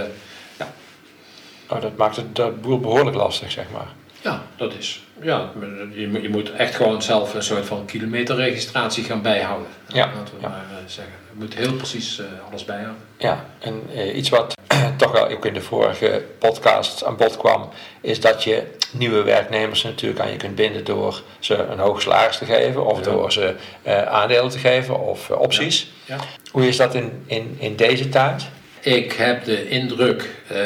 Nou, 1.70 1.82
dat 1.82 1.98
maakt 1.98 2.16
het 2.16 2.36
dat 2.36 2.62
boel 2.62 2.80
behoorlijk 2.80 3.16
lastig, 3.16 3.52
zeg 3.52 3.66
maar. 3.74 3.88
ja, 4.22 4.44
dat 4.56 4.74
is. 4.74 5.04
Ja, 5.22 5.50
je, 5.94 6.08
moet- 6.08 6.22
je 6.22 6.30
moet 6.30 6.52
echt 6.52 6.76
gewoon 6.76 7.02
zelf 7.02 7.34
een 7.34 7.44
soort 7.44 7.66
van 7.66 7.86
kilometerregistratie 7.86 9.04
gaan 9.04 9.22
bijhouden. 9.22 9.68
Ja, 9.88 10.06
Laten 10.16 10.36
we 10.36 10.42
ja. 10.42 10.48
maar 10.48 10.66
zeggen. 10.86 11.14
Je 11.34 11.40
moet 11.40 11.54
heel 11.56 11.74
precies 11.74 12.22
alles 12.50 12.66
bijhouden. 12.66 13.02
Ja, 13.18 13.46
en 13.60 13.82
iets 14.18 14.30
wat 14.30 14.54
toch 15.01 15.12
wel 15.12 15.27
ook 15.27 15.46
in 15.46 15.53
de 15.53 15.62
vorige 15.62 16.24
podcast 16.39 17.03
aan 17.03 17.17
bod 17.17 17.38
kwam, 17.38 17.70
is 18.01 18.20
dat 18.20 18.43
je 18.43 18.63
nieuwe 18.91 19.24
werknemers 19.24 19.84
natuurlijk 19.84 20.20
aan 20.22 20.31
je 20.31 20.38
kunt 20.38 20.55
binden 20.55 20.84
door 20.84 21.22
ze 21.39 21.55
een 21.55 21.79
hoog 21.79 22.01
salaris 22.01 22.38
te 22.38 22.46
geven, 22.46 22.86
of 22.86 22.98
Ja. 22.98 23.03
door 23.03 23.31
ze 23.31 23.55
eh, 23.81 24.01
aandelen 24.03 24.50
te 24.50 24.58
geven 24.58 25.00
of 25.00 25.29
eh, 25.29 25.39
opties. 25.39 25.91
Ja. 26.05 26.17
Hoe 26.51 26.67
is 26.67 26.77
dat 26.77 26.96
in, 26.96 27.24
in, 27.25 27.55
in 27.60 27.75
deze 27.75 28.10
tijd? 28.10 28.43
Ik 28.79 29.12
heb 29.13 29.43
de 29.43 29.70
indruk 29.70 30.29
eh, 30.48 30.58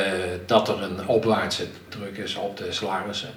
dat 0.46 0.68
er 0.68 0.82
een 0.84 1.08
opwaartse 1.08 1.66
druk 1.90 2.18
is 2.18 2.36
op 2.36 2.58
de 2.58 2.72
salarissen. 2.72 3.30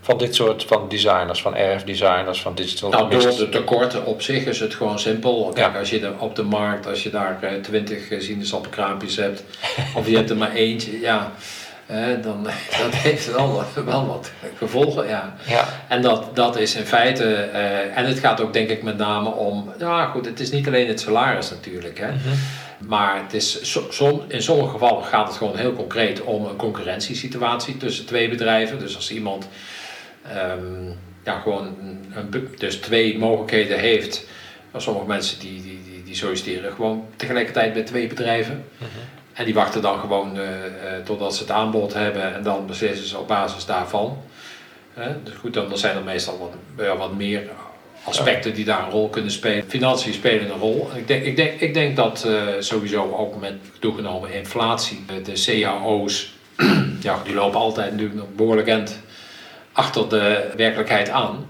Van 0.00 0.18
dit 0.18 0.34
soort 0.34 0.64
van 0.64 0.88
designers, 0.88 1.42
van 1.42 1.54
RF-designers, 1.54 2.40
van 2.40 2.54
digital 2.54 2.90
Nou, 2.90 3.10
door 3.10 3.36
de 3.36 3.48
tekorten 3.48 4.06
op 4.06 4.22
zich 4.22 4.44
is 4.44 4.60
het 4.60 4.74
gewoon 4.74 4.98
simpel. 4.98 5.50
Kijk, 5.54 5.76
als 5.76 5.90
je 5.90 6.00
er 6.00 6.18
op 6.18 6.36
de 6.36 6.42
markt, 6.42 6.86
als 6.86 7.02
je 7.02 7.10
daar 7.10 7.38
eh, 7.42 7.54
twintig 7.62 8.10
uh, 8.10 8.20
sinaasappelkraampjes 8.20 9.16
hebt, 9.16 9.42
of 9.96 10.08
je 10.08 10.16
hebt 10.16 10.30
er 10.30 10.36
maar 10.36 10.52
eentje, 10.52 11.00
ja, 11.00 11.32
eh, 11.86 12.04
dan 12.22 12.42
dat 12.82 12.94
heeft 12.94 13.32
wel, 13.32 13.64
wel 13.84 14.06
wat 14.06 14.30
gevolgen, 14.56 15.08
ja. 15.08 15.34
ja. 15.46 15.68
En 15.88 16.02
dat, 16.02 16.36
dat 16.36 16.58
is 16.58 16.74
in 16.74 16.86
feite, 16.86 17.34
en 17.94 18.04
het 18.04 18.18
gaat 18.18 18.40
ook 18.40 18.52
denk 18.52 18.68
ik 18.68 18.82
met 18.82 18.96
name 18.96 19.30
om, 19.30 19.72
ja 19.78 20.06
goed, 20.06 20.26
het 20.26 20.40
is 20.40 20.50
niet 20.50 20.66
alleen 20.66 20.88
het 20.88 21.00
salaris 21.00 21.50
natuurlijk, 21.50 21.98
hè. 21.98 22.08
Mhm. 22.08 22.34
Maar 22.86 23.22
het 23.22 23.34
is, 23.34 23.72
som, 23.90 24.22
in 24.28 24.42
sommige 24.42 24.70
gevallen 24.70 25.04
gaat 25.04 25.28
het 25.28 25.36
gewoon 25.36 25.56
heel 25.56 25.72
concreet 25.72 26.22
om 26.22 26.44
een 26.44 26.56
concurrentiesituatie 26.56 27.76
tussen 27.76 28.06
twee 28.06 28.28
bedrijven. 28.28 28.78
Dus 28.78 28.96
als 28.96 29.10
iemand 29.10 29.48
ehm, 30.22 30.90
ja, 31.24 31.40
gewoon 31.40 31.76
een, 32.14 32.48
dus 32.58 32.76
twee 32.76 33.18
mogelijkheden 33.18 33.78
heeft, 33.78 34.26
sommige 34.76 35.06
mensen 35.06 35.38
die, 35.40 35.62
die, 35.62 35.80
die, 35.84 36.02
die, 36.04 36.14
solliciteren 36.14 36.72
gewoon 36.72 37.06
tegelijkertijd 37.16 37.72
bij 37.72 37.82
twee 37.82 38.06
bedrijven. 38.06 38.64
Mhm. 38.76 38.88
En 39.32 39.44
die 39.44 39.54
wachten 39.54 39.82
dan 39.82 39.98
gewoon 39.98 40.36
uh, 40.36 40.44
totdat 41.04 41.34
ze 41.34 41.42
het 41.42 41.50
aanbod 41.50 41.94
hebben 41.94 42.34
en 42.34 42.42
dan 42.42 42.66
beslissen 42.66 43.06
ze 43.06 43.18
op 43.18 43.28
basis 43.28 43.66
daarvan. 43.66 44.22
Uh, 44.98 45.04
dus 45.24 45.34
goed, 45.34 45.54
dan 45.54 45.78
zijn 45.78 45.96
er 45.96 46.02
meestal 46.02 46.38
wat, 46.38 46.84
ja, 46.86 46.96
wat 46.96 47.14
meer 47.16 47.42
aspecten 48.04 48.54
die 48.54 48.64
daar 48.64 48.84
een 48.84 48.90
rol 48.90 49.08
kunnen 49.08 49.30
spelen. 49.30 49.64
Financiën 49.68 50.12
spelen 50.12 50.50
een 50.50 50.58
rol. 50.58 50.90
Ik 50.94 51.08
denk, 51.08 51.24
ik 51.24 51.36
denk, 51.36 51.60
ik 51.60 51.74
denk 51.74 51.96
dat 51.96 52.24
uh, 52.26 52.42
sowieso 52.58 53.14
ook 53.16 53.40
met 53.40 53.54
toegenomen 53.78 54.32
inflatie, 54.32 55.04
de 55.24 55.60
cao's, 55.62 56.32
ja, 57.02 57.22
die 57.24 57.34
lopen 57.34 57.60
altijd 57.60 57.90
natuurlijk 57.90 58.18
nog 58.18 58.28
behoorlijk 58.36 58.68
end 58.68 59.00
achter 59.80 60.08
de 60.08 60.50
werkelijkheid 60.56 61.08
aan. 61.10 61.48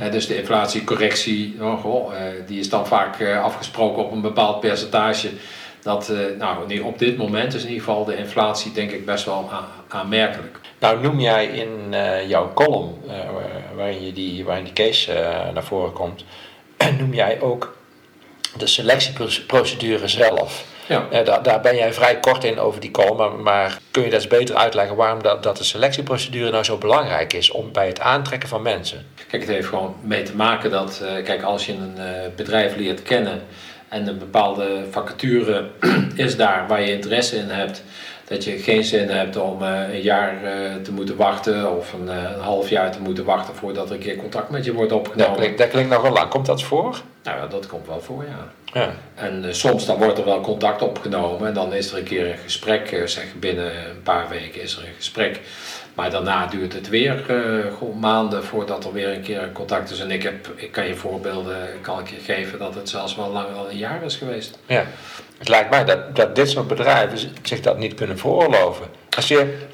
Uh, 0.00 0.12
dus 0.12 0.26
de 0.26 0.38
inflatiecorrectie, 0.38 1.56
oh, 1.60 1.80
goh, 1.80 2.12
uh, 2.12 2.20
die 2.46 2.58
is 2.58 2.68
dan 2.68 2.86
vaak 2.86 3.22
afgesproken 3.42 4.04
op 4.04 4.12
een 4.12 4.20
bepaald 4.20 4.60
percentage. 4.60 5.30
Dat, 5.82 6.12
nou, 6.38 6.80
op 6.80 6.98
dit 6.98 7.16
moment 7.16 7.54
is 7.54 7.62
in 7.62 7.68
ieder 7.68 7.84
geval 7.84 8.04
de 8.04 8.16
inflatie 8.16 8.72
denk 8.72 8.90
ik 8.90 9.06
best 9.06 9.24
wel 9.24 9.50
aanmerkelijk. 9.88 10.60
Nou 10.78 11.00
noem 11.00 11.20
jij 11.20 11.46
in 11.46 11.94
jouw 12.28 12.52
column, 12.54 12.94
waarin, 13.74 14.04
je 14.04 14.12
die, 14.12 14.44
waarin 14.44 14.64
die 14.64 14.72
case 14.72 15.12
naar 15.54 15.64
voren 15.64 15.92
komt, 15.92 16.24
noem 17.00 17.14
jij 17.14 17.40
ook 17.40 17.76
de 18.56 18.66
selectieprocedure 18.66 20.08
zelf. 20.08 20.64
Ja. 20.88 21.22
daar, 21.22 21.42
daar 21.42 21.60
ben 21.60 21.76
jij 21.76 21.92
vrij 21.92 22.20
kort 22.20 22.44
in 22.44 22.58
over 22.58 22.80
die 22.80 22.90
column, 22.90 23.16
maar, 23.16 23.32
maar 23.42 23.78
kun 23.90 24.02
je 24.02 24.10
dat 24.10 24.20
eens 24.20 24.28
beter 24.28 24.54
uitleggen 24.54 24.96
waarom 24.96 25.22
dat, 25.22 25.42
dat 25.42 25.56
de 25.56 25.64
selectieprocedure 25.64 26.50
nou 26.50 26.64
zo 26.64 26.76
belangrijk 26.76 27.32
is 27.32 27.50
om 27.50 27.72
bij 27.72 27.86
het 27.86 28.00
aantrekken 28.00 28.48
van 28.48 28.62
mensen? 28.62 29.06
Kijk, 29.28 29.42
het 29.42 29.50
heeft 29.50 29.68
gewoon 29.68 29.94
mee 30.00 30.22
te 30.22 30.36
maken 30.36 30.70
dat, 30.70 31.02
kijk, 31.24 31.42
als 31.42 31.66
je 31.66 31.72
een 31.72 31.96
bedrijf 32.36 32.76
leert 32.76 33.02
kennen 33.02 33.42
en 33.88 34.06
een 34.06 34.18
bepaalde 34.18 34.84
vacature 34.90 35.68
is 36.14 36.36
daar 36.36 36.66
waar 36.68 36.80
je 36.82 36.92
interesse 36.92 37.36
in 37.36 37.48
hebt, 37.48 37.82
dat 38.24 38.44
je 38.44 38.58
geen 38.58 38.84
zin 38.84 39.08
hebt 39.08 39.36
om 39.36 39.62
een 39.62 40.02
jaar 40.02 40.40
te 40.82 40.92
moeten 40.92 41.16
wachten 41.16 41.76
of 41.76 41.92
een, 41.92 42.08
half 42.40 42.68
jaar 42.68 42.92
te 42.92 43.00
moeten 43.00 43.24
wachten 43.24 43.54
voordat 43.54 43.88
er 43.88 43.94
een 43.94 44.00
keer 44.00 44.16
contact 44.16 44.50
met 44.50 44.64
je 44.64 44.72
wordt 44.72 44.92
opgenomen. 44.92 45.26
Dat 45.26 45.36
klinkt, 45.36 45.58
dat 45.58 45.68
klinkt 45.68 45.90
nog 45.90 46.02
wel 46.02 46.12
lang. 46.12 46.28
Komt 46.28 46.46
dat 46.46 46.62
voor? 46.62 47.00
Nou 47.28 47.40
ja, 47.40 47.46
dat 47.46 47.66
komt 47.66 47.86
wel 47.86 48.00
voor, 48.00 48.24
ja. 48.24 48.52
ja. 48.80 48.92
En 49.14 49.54
soms 49.54 49.86
dan 49.86 49.96
wordt 49.96 50.18
er 50.18 50.24
wel 50.24 50.40
contact 50.40 50.82
opgenomen 50.82 51.48
en 51.48 51.54
dan 51.54 51.74
is 51.74 51.92
er 51.92 51.98
een 51.98 52.04
keer 52.04 52.30
een 52.30 52.38
gesprek, 52.38 53.02
zeg 53.04 53.24
binnen 53.38 53.88
een 53.90 54.02
paar 54.02 54.28
weken 54.28 54.62
is 54.62 54.76
er 54.76 54.82
een 54.82 54.94
gesprek. 54.96 55.40
Maar 55.94 56.10
daarna 56.10 56.46
duurt 56.46 56.72
het 56.72 56.88
weer 56.88 57.24
gewoon 57.78 57.98
maanden 57.98 58.44
voordat 58.44 58.84
er 58.84 58.92
weer 58.92 59.08
een 59.08 59.22
keer 59.22 59.42
een 59.42 59.52
contact 59.52 59.90
is. 59.90 60.00
En 60.00 60.10
ik, 60.10 60.22
heb, 60.22 60.48
ik 60.56 60.72
kan 60.72 60.86
je 60.86 60.94
voorbeelden 60.94 61.56
kan 61.80 61.98
ik 61.98 62.08
je 62.08 62.20
geven 62.32 62.58
dat 62.58 62.74
het 62.74 62.88
zelfs 62.88 63.16
wel 63.16 63.30
langer 63.30 63.54
dan 63.54 63.68
een 63.68 63.76
jaar 63.76 64.02
is 64.02 64.16
geweest. 64.16 64.58
Ja. 64.66 64.84
Het 65.38 65.48
lijkt 65.48 65.70
mij 65.70 65.84
dat, 65.84 66.16
dat 66.16 66.36
dit 66.36 66.50
soort 66.50 66.68
bedrijven 66.68 67.18
zich 67.42 67.60
dat 67.60 67.78
niet 67.78 67.94
kunnen 67.94 68.18
veroorloven. 68.18 68.86
Als 69.16 69.28
je 69.28 69.66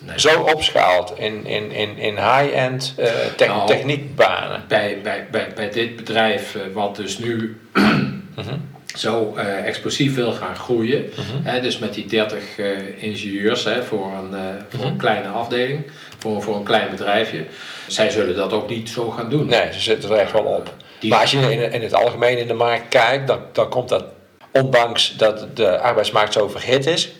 nee. 0.00 0.20
zo 0.20 0.40
opschaalt 0.40 1.12
in, 1.18 1.46
in, 1.46 1.70
in, 1.70 1.98
in 1.98 2.14
high-end 2.14 2.94
uh, 2.98 3.06
te 3.36 3.46
nou, 3.46 3.66
techniekbanen. 3.66 4.64
Bij, 4.68 4.98
bij, 5.02 5.26
bij, 5.30 5.52
bij 5.54 5.70
dit 5.70 5.96
bedrijf, 5.96 6.54
uh, 6.54 6.62
wat 6.72 6.96
dus 6.96 7.18
nu 7.18 7.60
-hmm. 7.72 8.28
zo 8.94 9.34
uh, 9.36 9.66
explosief 9.66 10.14
wil 10.14 10.32
gaan 10.32 10.56
groeien, 10.56 11.10
-hmm. 11.14 11.40
hè, 11.42 11.60
dus 11.60 11.78
met 11.78 11.94
die 11.94 12.06
30 12.06 12.58
ingenieurs 12.96 13.64
hè, 13.64 13.82
voor, 13.82 14.12
een, 14.12 14.38
voor 14.68 14.80
-hmm. 14.80 14.88
een 14.88 14.96
kleine 14.96 15.28
afdeling, 15.28 15.90
voor, 16.18 16.42
voor 16.42 16.56
een 16.56 16.64
klein 16.64 16.90
bedrijfje, 16.90 17.44
zij 17.86 18.10
zullen 18.10 18.36
dat 18.36 18.52
ook 18.52 18.68
niet 18.68 18.88
zo 18.88 19.10
gaan 19.10 19.30
doen. 19.30 19.46
Nee, 19.46 19.72
ze 19.72 19.80
zitten 19.80 20.10
er 20.10 20.16
echt 20.16 20.32
wel 20.32 20.42
op. 20.42 20.74
Die 21.00 21.10
maar 21.10 21.20
als 21.20 21.30
je 21.30 21.38
in, 21.38 21.72
in 21.72 21.82
het 21.82 21.94
algemeen 21.94 22.38
in 22.38 22.46
de 22.46 22.54
markt 22.54 22.88
kijkt, 22.88 23.26
dan, 23.26 23.40
dan 23.52 23.68
komt 23.68 23.88
dat 23.88 24.04
ondanks 24.52 25.16
dat 25.16 25.56
de 25.56 25.78
arbeidsmarkt 25.78 26.32
zo 26.32 26.48
verhit 26.48 26.86
is, 26.86 27.12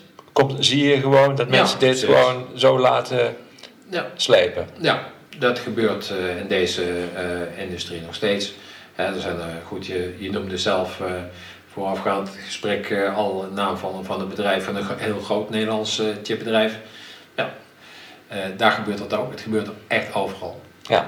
komt, 0.47 0.65
zie 0.65 0.87
je 0.87 0.99
gewoon 0.99 1.35
dat 1.35 1.49
mensen 1.49 1.79
ja, 1.79 1.85
dit 1.85 1.99
precies. 1.99 2.15
gewoon 2.15 2.45
zo 2.55 2.79
laten 2.79 3.35
ja. 3.89 4.05
slepen. 4.15 4.67
Ja, 4.77 5.03
dat 5.37 5.59
gebeurt 5.59 6.11
uh, 6.19 6.37
in 6.37 6.47
deze 6.47 6.83
uh, 6.83 7.63
industrie 7.63 8.01
nog 8.01 8.15
steeds. 8.15 8.53
Hè, 8.95 9.03
er 9.05 9.21
zijn, 9.21 9.35
uh, 9.35 9.43
goed, 9.65 9.85
je, 9.85 10.15
je 10.17 10.31
noemde 10.31 10.57
zelf 10.57 11.01
voorafgaand 11.73 12.27
het 12.27 12.37
gesprek 12.45 13.11
al 13.15 13.43
een 13.43 13.53
naam 13.53 13.77
van, 13.77 14.05
van 14.05 14.21
een 14.21 14.29
bedrijf, 14.29 14.63
van 14.65 14.75
een 14.75 14.85
heel 14.97 15.19
groot 15.19 15.49
Nederlands 15.49 16.01
chipbedrijf. 16.23 16.77
Ja, 17.35 17.53
daar 18.57 18.71
gebeurt 18.71 18.97
dat 18.97 19.13
ook. 19.13 19.31
Het 19.31 19.41
gebeurt 19.41 19.69
echt 19.87 20.13
overal. 20.13 20.61
Ja. 20.81 21.07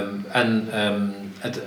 Um, 0.00 0.26
en 0.28 0.80
um, 0.80 1.14
het, 1.38 1.60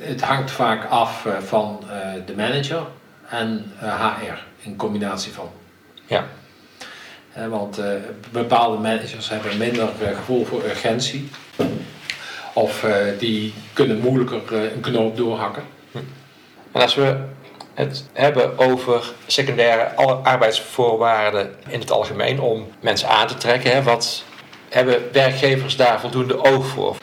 het 0.00 0.20
hangt 0.20 0.50
vaak 0.50 0.84
af 0.90 1.26
van 1.40 1.84
de 2.26 2.34
manager 2.36 2.82
en 3.28 3.72
uh, 3.82 4.16
HR 4.18 4.38
in 4.62 4.76
combinatie 4.76 5.32
van. 5.32 5.50
Ja. 6.06 6.26
Want 7.48 7.78
uh, 7.78 7.86
bepaalde 8.30 8.78
managers 8.78 9.28
hebben 9.28 9.58
minder 9.58 9.88
gevoel 10.16 10.44
voor 10.44 10.64
urgentie. 10.64 11.28
Of 12.52 12.86
die 13.18 13.54
kunnen 13.72 13.98
moeilijker 13.98 14.72
een 14.72 14.80
knoop 14.80 15.16
doorhakken. 15.16 15.62
Hm. 15.92 15.98
En 16.72 16.80
als 16.80 16.94
we 16.94 17.16
het 17.74 18.04
hebben 18.12 18.58
over 18.58 19.12
secundaire 19.26 19.94
arbeidsvoorwaarden 20.22 21.54
in 21.68 21.80
het 21.80 21.90
algemeen 21.90 22.40
om 22.40 22.66
mensen 22.80 23.08
aan 23.08 23.26
te 23.26 23.34
trekken, 23.34 23.70
hè, 23.70 23.82
wat 23.82 24.22
hebben 24.68 25.02
werkgevers 25.12 25.76
daar 25.76 26.00
voldoende 26.00 26.44
oog 26.44 26.66
voor? 26.66 26.96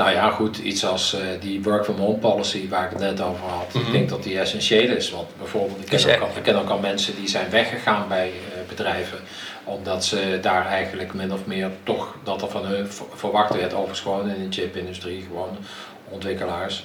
Nou 0.00 0.12
ja, 0.12 0.30
goed, 0.30 0.58
iets 0.58 0.84
als 0.84 1.14
uh, 1.14 1.20
die 1.40 1.62
work 1.62 1.84
from 1.84 1.96
home 1.96 2.18
policy 2.18 2.68
waar 2.68 2.84
ik 2.84 2.90
het 2.90 2.98
net 2.98 3.20
over 3.20 3.46
had. 3.46 3.74
Mm 3.74 3.80
-hmm. 3.80 3.86
Ik 3.86 3.92
denk 3.92 4.08
dat 4.08 4.22
die 4.22 4.38
essentieel 4.38 4.96
is. 4.96 5.10
Want 5.10 5.28
bijvoorbeeld, 5.38 5.80
ik 5.80 5.86
ken, 5.86 6.14
ook 6.14 6.20
al, 6.20 6.36
ik 6.36 6.42
ken 6.42 6.56
ook 6.56 6.68
al 6.68 6.78
mensen 6.78 7.16
die 7.16 7.28
zijn 7.28 7.50
weggegaan 7.50 8.08
bij 8.08 8.28
uh, 8.28 8.68
bedrijven. 8.68 9.18
Omdat 9.64 10.04
ze 10.04 10.38
daar 10.40 10.66
eigenlijk 10.66 11.14
min 11.14 11.32
of 11.32 11.46
meer 11.46 11.70
toch 11.82 12.16
dat 12.24 12.42
er 12.42 12.50
van 12.50 12.64
hun 12.64 12.88
verwacht 13.14 13.54
werd. 13.54 13.72
Overigens 13.72 14.00
gewoon 14.00 14.30
in 14.30 14.50
de 14.50 14.56
chipindustrie, 14.56 15.22
gewoon 15.22 15.58
ontwikkelaars. 16.08 16.84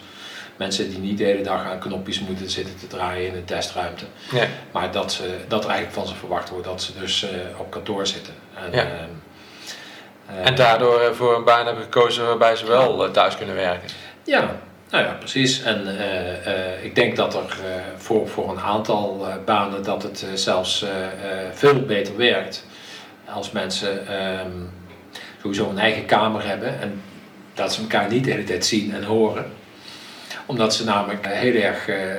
Mensen 0.56 0.90
die 0.90 1.00
niet 1.00 1.18
de 1.18 1.24
hele 1.24 1.44
dag 1.44 1.66
aan 1.66 1.80
knopjes 1.80 2.20
moeten 2.20 2.50
zitten 2.50 2.76
te 2.78 2.88
draaien 2.88 3.28
in 3.28 3.36
een 3.36 3.46
testruimte. 3.46 4.06
Ja. 4.32 4.48
Maar 4.72 4.92
dat, 4.92 5.14
ze, 5.14 5.38
dat 5.48 5.64
er 5.64 5.70
eigenlijk 5.70 6.00
van 6.00 6.08
ze 6.08 6.16
verwacht 6.16 6.50
wordt 6.50 6.66
dat 6.66 6.82
ze 6.82 7.00
dus 7.00 7.24
uh, 7.24 7.30
op 7.60 7.72
kantoor 7.72 8.08
zitten. 8.08 8.34
En, 8.56 8.72
ja. 8.72 8.88
En 10.44 10.56
daardoor 10.56 11.16
voor 11.16 11.36
een 11.36 11.44
baan 11.44 11.66
hebben 11.66 11.84
gekozen 11.84 12.26
waarbij 12.26 12.56
ze 12.56 12.66
wel 12.66 13.12
thuis 13.12 13.38
kunnen 13.38 13.56
werken. 13.56 13.90
Ja, 14.24 14.56
nou 14.90 15.04
ja, 15.04 15.12
precies. 15.12 15.64
En 15.64 15.88
uh, 15.88 16.84
ik 16.84 16.96
denk 16.96 17.16
dat 17.16 17.34
er 17.34 17.58
voor, 17.98 18.28
voor 18.28 18.50
een 18.50 18.60
aantal 18.60 19.28
banen 19.46 19.84
dat 19.84 20.04
het 20.04 20.26
zelfs 20.34 20.86
veel 21.54 21.82
beter 21.82 22.18
werkt 22.18 22.66
als 23.26 23.52
mensen 23.52 24.14
um, 24.40 24.72
sowieso 25.42 25.70
een 25.70 25.80
eigen 25.80 26.06
kamer 26.06 26.48
hebben 26.48 26.82
en 26.82 27.02
dat 27.54 27.74
ze 27.74 27.82
elkaar 27.82 28.12
niet 28.12 28.24
de 28.24 28.32
hele 28.32 28.44
tijd 28.44 28.66
zien 28.66 28.94
en 28.94 29.04
horen 29.04 29.46
omdat 30.46 30.76
ze 30.76 30.84
namelijk 30.84 31.26
heel 31.28 31.62
erg 31.62 31.88
uh, 31.88 31.96
uh, 31.96 32.16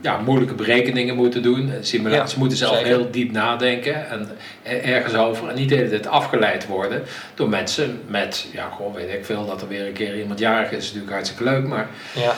ja, 0.00 0.18
moeilijke 0.18 0.54
berekeningen 0.54 1.14
moeten 1.14 1.42
doen. 1.42 1.72
Simulaties 1.80 2.32
ja, 2.32 2.38
moeten 2.38 2.58
zelf 2.58 2.74
zeker. 2.74 2.88
heel 2.88 3.10
diep 3.10 3.32
nadenken 3.32 4.10
en 4.10 4.28
ergens 4.62 5.14
over. 5.14 5.48
En 5.48 5.54
niet 5.54 5.68
de 5.68 5.74
hele 5.74 5.88
tijd 5.88 6.06
afgeleid 6.06 6.66
worden 6.66 7.02
door 7.34 7.48
mensen 7.48 8.00
met, 8.06 8.46
ja, 8.52 8.70
gewoon 8.76 8.92
weet 8.92 9.14
ik 9.14 9.24
veel, 9.24 9.46
dat 9.46 9.62
er 9.62 9.68
weer 9.68 9.86
een 9.86 9.92
keer 9.92 10.18
iemand 10.18 10.38
jarig 10.38 10.70
is. 10.70 10.76
is 10.76 10.86
natuurlijk 10.86 11.12
hartstikke 11.12 11.44
leuk, 11.44 11.66
maar... 11.66 11.88
Ja, 12.12 12.34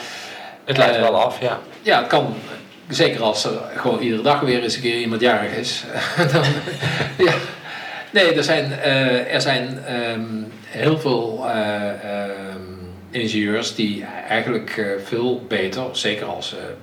het 0.64 0.76
leidt 0.76 0.96
uh, 0.96 1.02
wel 1.02 1.22
af, 1.22 1.40
ja. 1.40 1.58
Ja, 1.82 1.98
het 1.98 2.06
kan. 2.06 2.34
Zeker 2.88 3.22
als 3.22 3.44
er 3.44 3.52
gewoon 3.76 4.00
iedere 4.00 4.22
dag 4.22 4.40
weer 4.40 4.62
eens 4.62 4.74
een 4.74 4.82
keer 4.82 5.00
iemand 5.00 5.20
jarig 5.20 5.54
is. 5.54 5.84
dan, 6.32 6.44
ja. 7.26 7.34
Nee, 8.10 8.34
er 8.34 8.44
zijn, 8.44 8.72
er 9.28 9.40
zijn 9.40 9.84
um, 10.14 10.52
heel 10.64 10.98
veel 10.98 11.46
um, 12.56 12.71
ingenieurs 13.12 13.74
die 13.74 14.04
eigenlijk 14.28 14.76
uh, 14.76 14.86
veel 15.04 15.44
beter, 15.48 15.84
zeker 15.92 16.26
als 16.26 16.48
ze 16.48 16.74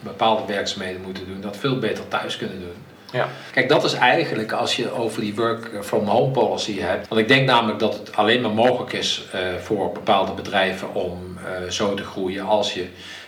bepaalde 0.00 0.52
werkzaamheden 0.52 1.00
moeten 1.00 1.26
doen, 1.26 1.40
dat 1.40 1.56
veel 1.56 1.78
beter 1.78 2.08
thuis 2.08 2.36
kunnen 2.36 2.60
doen. 2.60 2.74
Ja. 3.12 3.28
Kijk, 3.52 3.68
dat 3.68 3.84
is 3.84 3.92
eigenlijk 3.92 4.52
als 4.52 4.76
je 4.76 4.90
over 4.92 5.20
die 5.20 5.34
work 5.34 5.70
from 5.84 6.06
home 6.06 6.30
policy 6.30 6.78
hebt. 6.78 7.08
Want 7.08 7.20
ik 7.20 7.28
denk 7.28 7.46
namelijk 7.46 7.78
dat 7.78 7.94
het 7.94 8.16
alleen 8.16 8.40
maar 8.40 8.50
mogelijk 8.50 8.92
is 8.92 9.24
uh, 9.34 9.40
voor 9.60 9.92
bepaalde 9.92 10.32
bedrijven 10.32 10.94
om 10.94 11.38
uh, 11.38 11.70
zo 11.70 11.94
te 11.94 12.04
groeien 12.04 12.44
als 12.44 12.74
je 12.74 12.86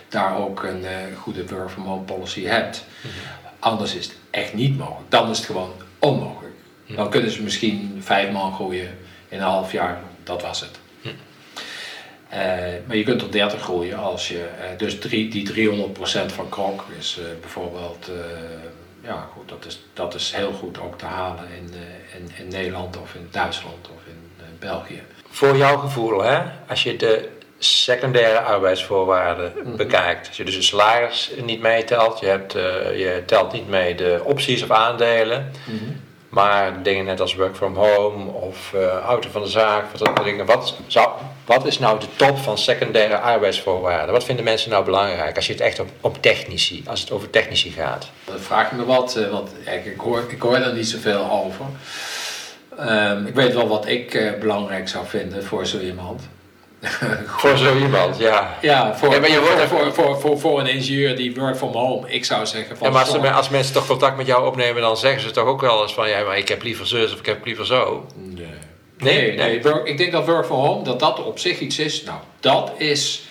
daar 0.09 0.37
ook 0.37 0.63
een 0.63 0.81
uh, 0.81 0.89
goede 1.17 1.47
work 1.47 1.69
from 1.69 1.85
home 1.85 2.03
policy 2.03 2.43
hebt. 2.43 2.85
Mm 3.01 3.11
-hmm. 3.11 3.51
Anders 3.59 3.95
is 3.95 4.05
het 4.05 4.15
echt 4.29 4.53
niet 4.53 4.77
mogelijk. 4.77 5.11
Dan 5.11 5.29
is 5.29 5.37
het 5.37 5.45
gewoon 5.45 5.71
onmogelijk. 5.99 6.53
Mm 6.53 6.85
-hmm. 6.85 6.95
Dan 6.95 7.09
kunnen 7.09 7.31
ze 7.31 7.41
misschien 7.41 7.97
vijf 7.99 8.31
man 8.31 8.53
groeien 8.53 8.97
in 9.27 9.37
een 9.37 9.43
half 9.43 9.71
jaar. 9.71 9.99
Dat 10.23 10.41
was 10.41 10.59
het. 10.59 10.79
-hmm. 12.29 12.83
maar 12.87 12.95
je 12.95 13.03
kunt 13.03 13.19
tot 13.19 13.31
30 13.31 13.61
groeien 13.61 13.97
als 13.97 14.27
je, 14.27 14.45
dus 14.77 14.99
drie, 14.99 15.29
die 15.29 15.51
300% 15.53 16.33
van 16.33 16.49
Krok 16.49 16.85
is 16.97 17.19
bijvoorbeeld 17.41 18.09
ja, 19.07 19.29
goed, 19.33 19.49
dat 19.49 19.65
is, 19.65 19.79
dat 19.93 20.13
is 20.13 20.31
heel 20.35 20.51
goed 20.51 20.79
ook 20.79 20.97
te 20.97 21.05
halen 21.05 21.45
in, 21.57 21.73
in, 22.17 22.31
in, 22.43 22.47
Nederland 22.47 22.97
of 22.97 23.15
in 23.15 23.27
Duitsland 23.31 23.89
of 23.95 24.01
in 24.07 24.47
België. 24.59 25.01
Voor 25.29 25.57
jouw 25.57 25.77
gevoel, 25.77 26.23
hè, 26.23 26.39
als 26.67 26.83
je 26.83 26.95
de 26.95 27.29
secundaire 27.57 28.39
arbeidsvoorwaarden 28.39 29.53
mm 29.55 29.63
-hmm. 29.63 29.75
bekijkt, 29.75 30.27
als 30.27 30.37
je 30.37 30.43
dus 30.43 30.55
een 30.55 30.63
salaris 30.63 31.31
niet 31.43 31.61
meetelt, 31.61 32.19
je, 32.19 32.25
hebt, 32.25 32.53
je 32.53 33.23
telt 33.25 33.51
niet 33.51 33.67
mee 33.67 33.95
de 33.95 34.21
opties 34.23 34.63
of 34.63 34.71
aandelen, 34.71 35.51
mm 35.65 35.77
-hmm. 35.77 36.01
Maar 36.37 36.83
dingen 36.83 37.05
net 37.05 37.19
als 37.19 37.35
work 37.35 37.55
from 37.55 37.75
home 37.75 38.31
of 38.31 38.73
auto 39.05 39.29
van 39.29 39.41
de 39.41 39.47
zaak, 39.47 39.85
wat, 39.97 40.23
dingen, 40.23 40.45
wat, 40.45 40.75
wat 41.45 41.65
is 41.65 41.79
nou 41.79 41.99
de 41.99 42.05
top 42.15 42.37
van 42.37 42.57
secundaire 42.57 43.17
arbeidsvoorwaarden? 43.17 44.13
Wat 44.13 44.23
vinden 44.23 44.43
mensen 44.43 44.69
nou 44.69 44.85
belangrijk 44.85 45.35
als 45.35 45.47
je 45.47 45.53
het 45.53 45.61
echt 45.61 45.79
op, 45.79 45.89
op 46.01 46.21
technici, 46.21 46.83
als 46.85 46.99
het 46.99 47.11
over 47.11 47.29
technici 47.29 47.71
gaat? 47.71 48.09
Dat 48.25 48.39
vraag 48.39 48.71
ik 48.71 48.77
me 48.77 48.85
wat, 48.85 49.19
want 49.31 49.49
ik 49.85 49.97
hoor, 49.97 50.23
ik 50.27 50.41
hoor 50.41 50.59
daar 50.59 50.73
niet 50.73 50.87
zoveel 50.87 51.31
over. 51.31 51.65
Um, 52.79 53.25
ik 53.25 53.35
weet 53.35 53.53
wel 53.53 53.67
wat 53.67 53.87
ik 53.87 54.13
uh, 54.13 54.39
belangrijk 54.39 54.87
zou 54.87 55.05
vinden 55.05 55.43
voor 55.43 55.65
zo 55.65 55.79
iemand. 55.79 56.21
voor 57.39 57.57
zo 57.57 57.77
iemand, 57.77 58.17
ja. 58.17 58.57
Ja, 58.61 58.97
voor, 58.97 59.13
ja, 59.13 59.19
maar 59.19 59.31
je 59.31 59.39
wordt 59.39 59.61
voor, 59.61 59.79
voor, 59.79 59.93
voor, 59.93 60.19
voor, 60.19 60.39
voor 60.39 60.59
een 60.59 60.67
ingenieur 60.67 61.15
die 61.15 61.35
work 61.35 61.57
from 61.57 61.73
home, 61.73 62.09
ik 62.09 62.25
zou 62.25 62.45
zeggen 62.45 62.77
van... 62.77 62.87
Ja, 62.87 62.93
maar 62.93 63.03
als, 63.03 63.21
de, 63.21 63.31
als, 63.31 63.49
mensen 63.49 63.73
toch 63.73 63.87
contact 63.87 64.17
met 64.17 64.27
jou 64.27 64.45
opnemen, 64.45 64.81
dan 64.81 64.97
zeggen 64.97 65.21
ze 65.21 65.31
toch 65.31 65.45
ook 65.45 65.61
wel 65.61 65.81
eens 65.81 65.93
van... 65.93 66.09
Ja, 66.09 66.23
maar 66.23 66.37
ik 66.37 66.47
heb 66.47 66.63
liever 66.63 66.87
zus 66.87 67.13
of 67.13 67.19
ik 67.19 67.25
heb 67.25 67.45
liever 67.45 67.65
zo. 67.65 68.05
Nee. 68.15 68.45
Nee, 68.97 69.27
nee, 69.27 69.37
nee. 69.37 69.61
Work, 69.61 69.87
ik 69.87 69.97
denk 69.97 70.11
dat 70.11 70.25
work 70.25 70.45
from 70.45 70.59
home, 70.59 70.83
dat 70.83 70.99
dat 70.99 71.23
op 71.23 71.39
zich 71.39 71.59
iets 71.59 71.79
is. 71.79 72.03
Nou, 72.03 72.17
dat 72.39 72.71
is 72.77 73.27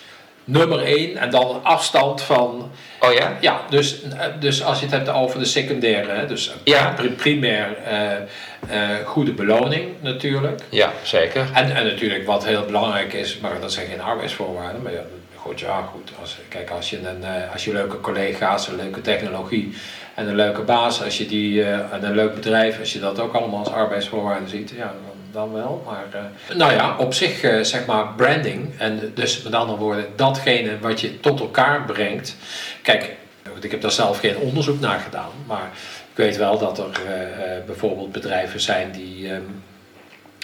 nummer 0.47 0.83
één 0.83 1.17
en 1.17 1.31
dan 1.31 1.55
een 1.55 1.65
afstand 1.65 2.23
van... 2.23 2.71
Oh 3.01 3.13
ja? 3.13 3.37
Ja, 3.41 3.61
dus, 3.71 4.03
dus 4.41 4.63
als 4.63 4.79
je 4.79 4.85
het 4.85 4.95
hebt 4.95 5.09
over 5.09 5.39
de 5.39 5.45
secundaire, 5.45 6.27
dus 6.27 6.53
ja. 6.65 6.95
primair 7.17 7.77
uh, 7.87 8.77
uh, 8.77 9.07
goede 9.07 9.33
beloning 9.33 9.89
natuurlijk. 10.01 10.61
Ja, 10.69 10.93
zeker. 11.03 11.49
En, 11.55 11.77
en 11.77 11.87
natuurlijk 11.87 12.27
wat 12.27 12.45
heel 12.45 12.65
belangrijk 12.65 13.13
is, 13.13 13.39
maar 13.39 13.61
dat 13.61 13.73
zijn 13.73 13.87
geen 13.87 14.01
arbeidsvoorwaarden, 14.01 14.83
maar 14.83 14.93
ja, 14.93 15.03
goed, 15.35 15.61
ja, 15.61 15.89
goed. 15.93 16.11
Als, 16.21 16.37
kijk, 16.49 16.71
als 16.71 16.91
je, 16.91 16.99
een, 16.99 17.21
uh, 17.21 17.53
als 17.53 17.65
je 17.65 17.73
leuke 17.73 18.01
collega's, 18.01 18.69
een 18.69 18.77
leuke 18.77 19.01
technologie 19.01 19.77
en 20.15 20.29
een 20.29 20.37
leuke 20.37 20.63
baas, 20.63 21.03
als 21.03 21.19
je 21.19 21.27
die, 21.27 21.65
en 21.65 22.05
een 22.05 22.15
leuk 22.15 22.35
bedrijf, 22.35 22.79
als 22.79 22.93
je 22.93 23.01
dat 23.01 23.21
ook 23.21 23.35
allemaal 23.35 23.59
als 23.59 23.73
arbeidsvoorwaarden 23.73 24.49
ziet, 24.49 24.73
ja, 24.77 24.85
dan 25.07 25.16
dan 25.37 25.53
wel. 25.53 25.83
Maar 25.85 26.07
uh, 26.15 26.57
nou 26.57 26.73
ja, 26.73 26.97
op 26.99 27.15
zich 27.15 27.43
uh, 27.43 27.63
zeg 27.63 27.87
maar 27.87 28.15
branding. 28.17 28.79
En 28.79 29.13
dus 29.15 29.43
met 29.43 29.55
andere 29.55 29.79
woorden, 29.79 30.07
datgene 30.17 30.79
wat 30.79 31.01
je 31.01 31.21
tot 31.21 31.41
elkaar 31.41 31.85
brengt. 31.85 32.37
Kijk, 32.83 33.17
ik 33.61 33.71
heb 33.71 33.81
daar 33.81 33.91
zelf 33.91 34.19
geen 34.19 34.37
onderzoek 34.37 34.81
naar 34.81 35.01
gedaan. 35.01 35.31
Maar 35.47 35.71
ik 36.11 36.17
weet 36.17 36.37
wel 36.37 36.59
dat 36.59 36.79
er 36.79 36.85
uh, 37.05 37.67
bijvoorbeeld 37.67 38.13
bedrijven 38.13 38.61
zijn 38.61 38.91
die 38.93 39.33
um, 39.33 39.63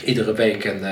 iedere 0.05 0.33
week 0.33 0.65
een, 0.65 0.85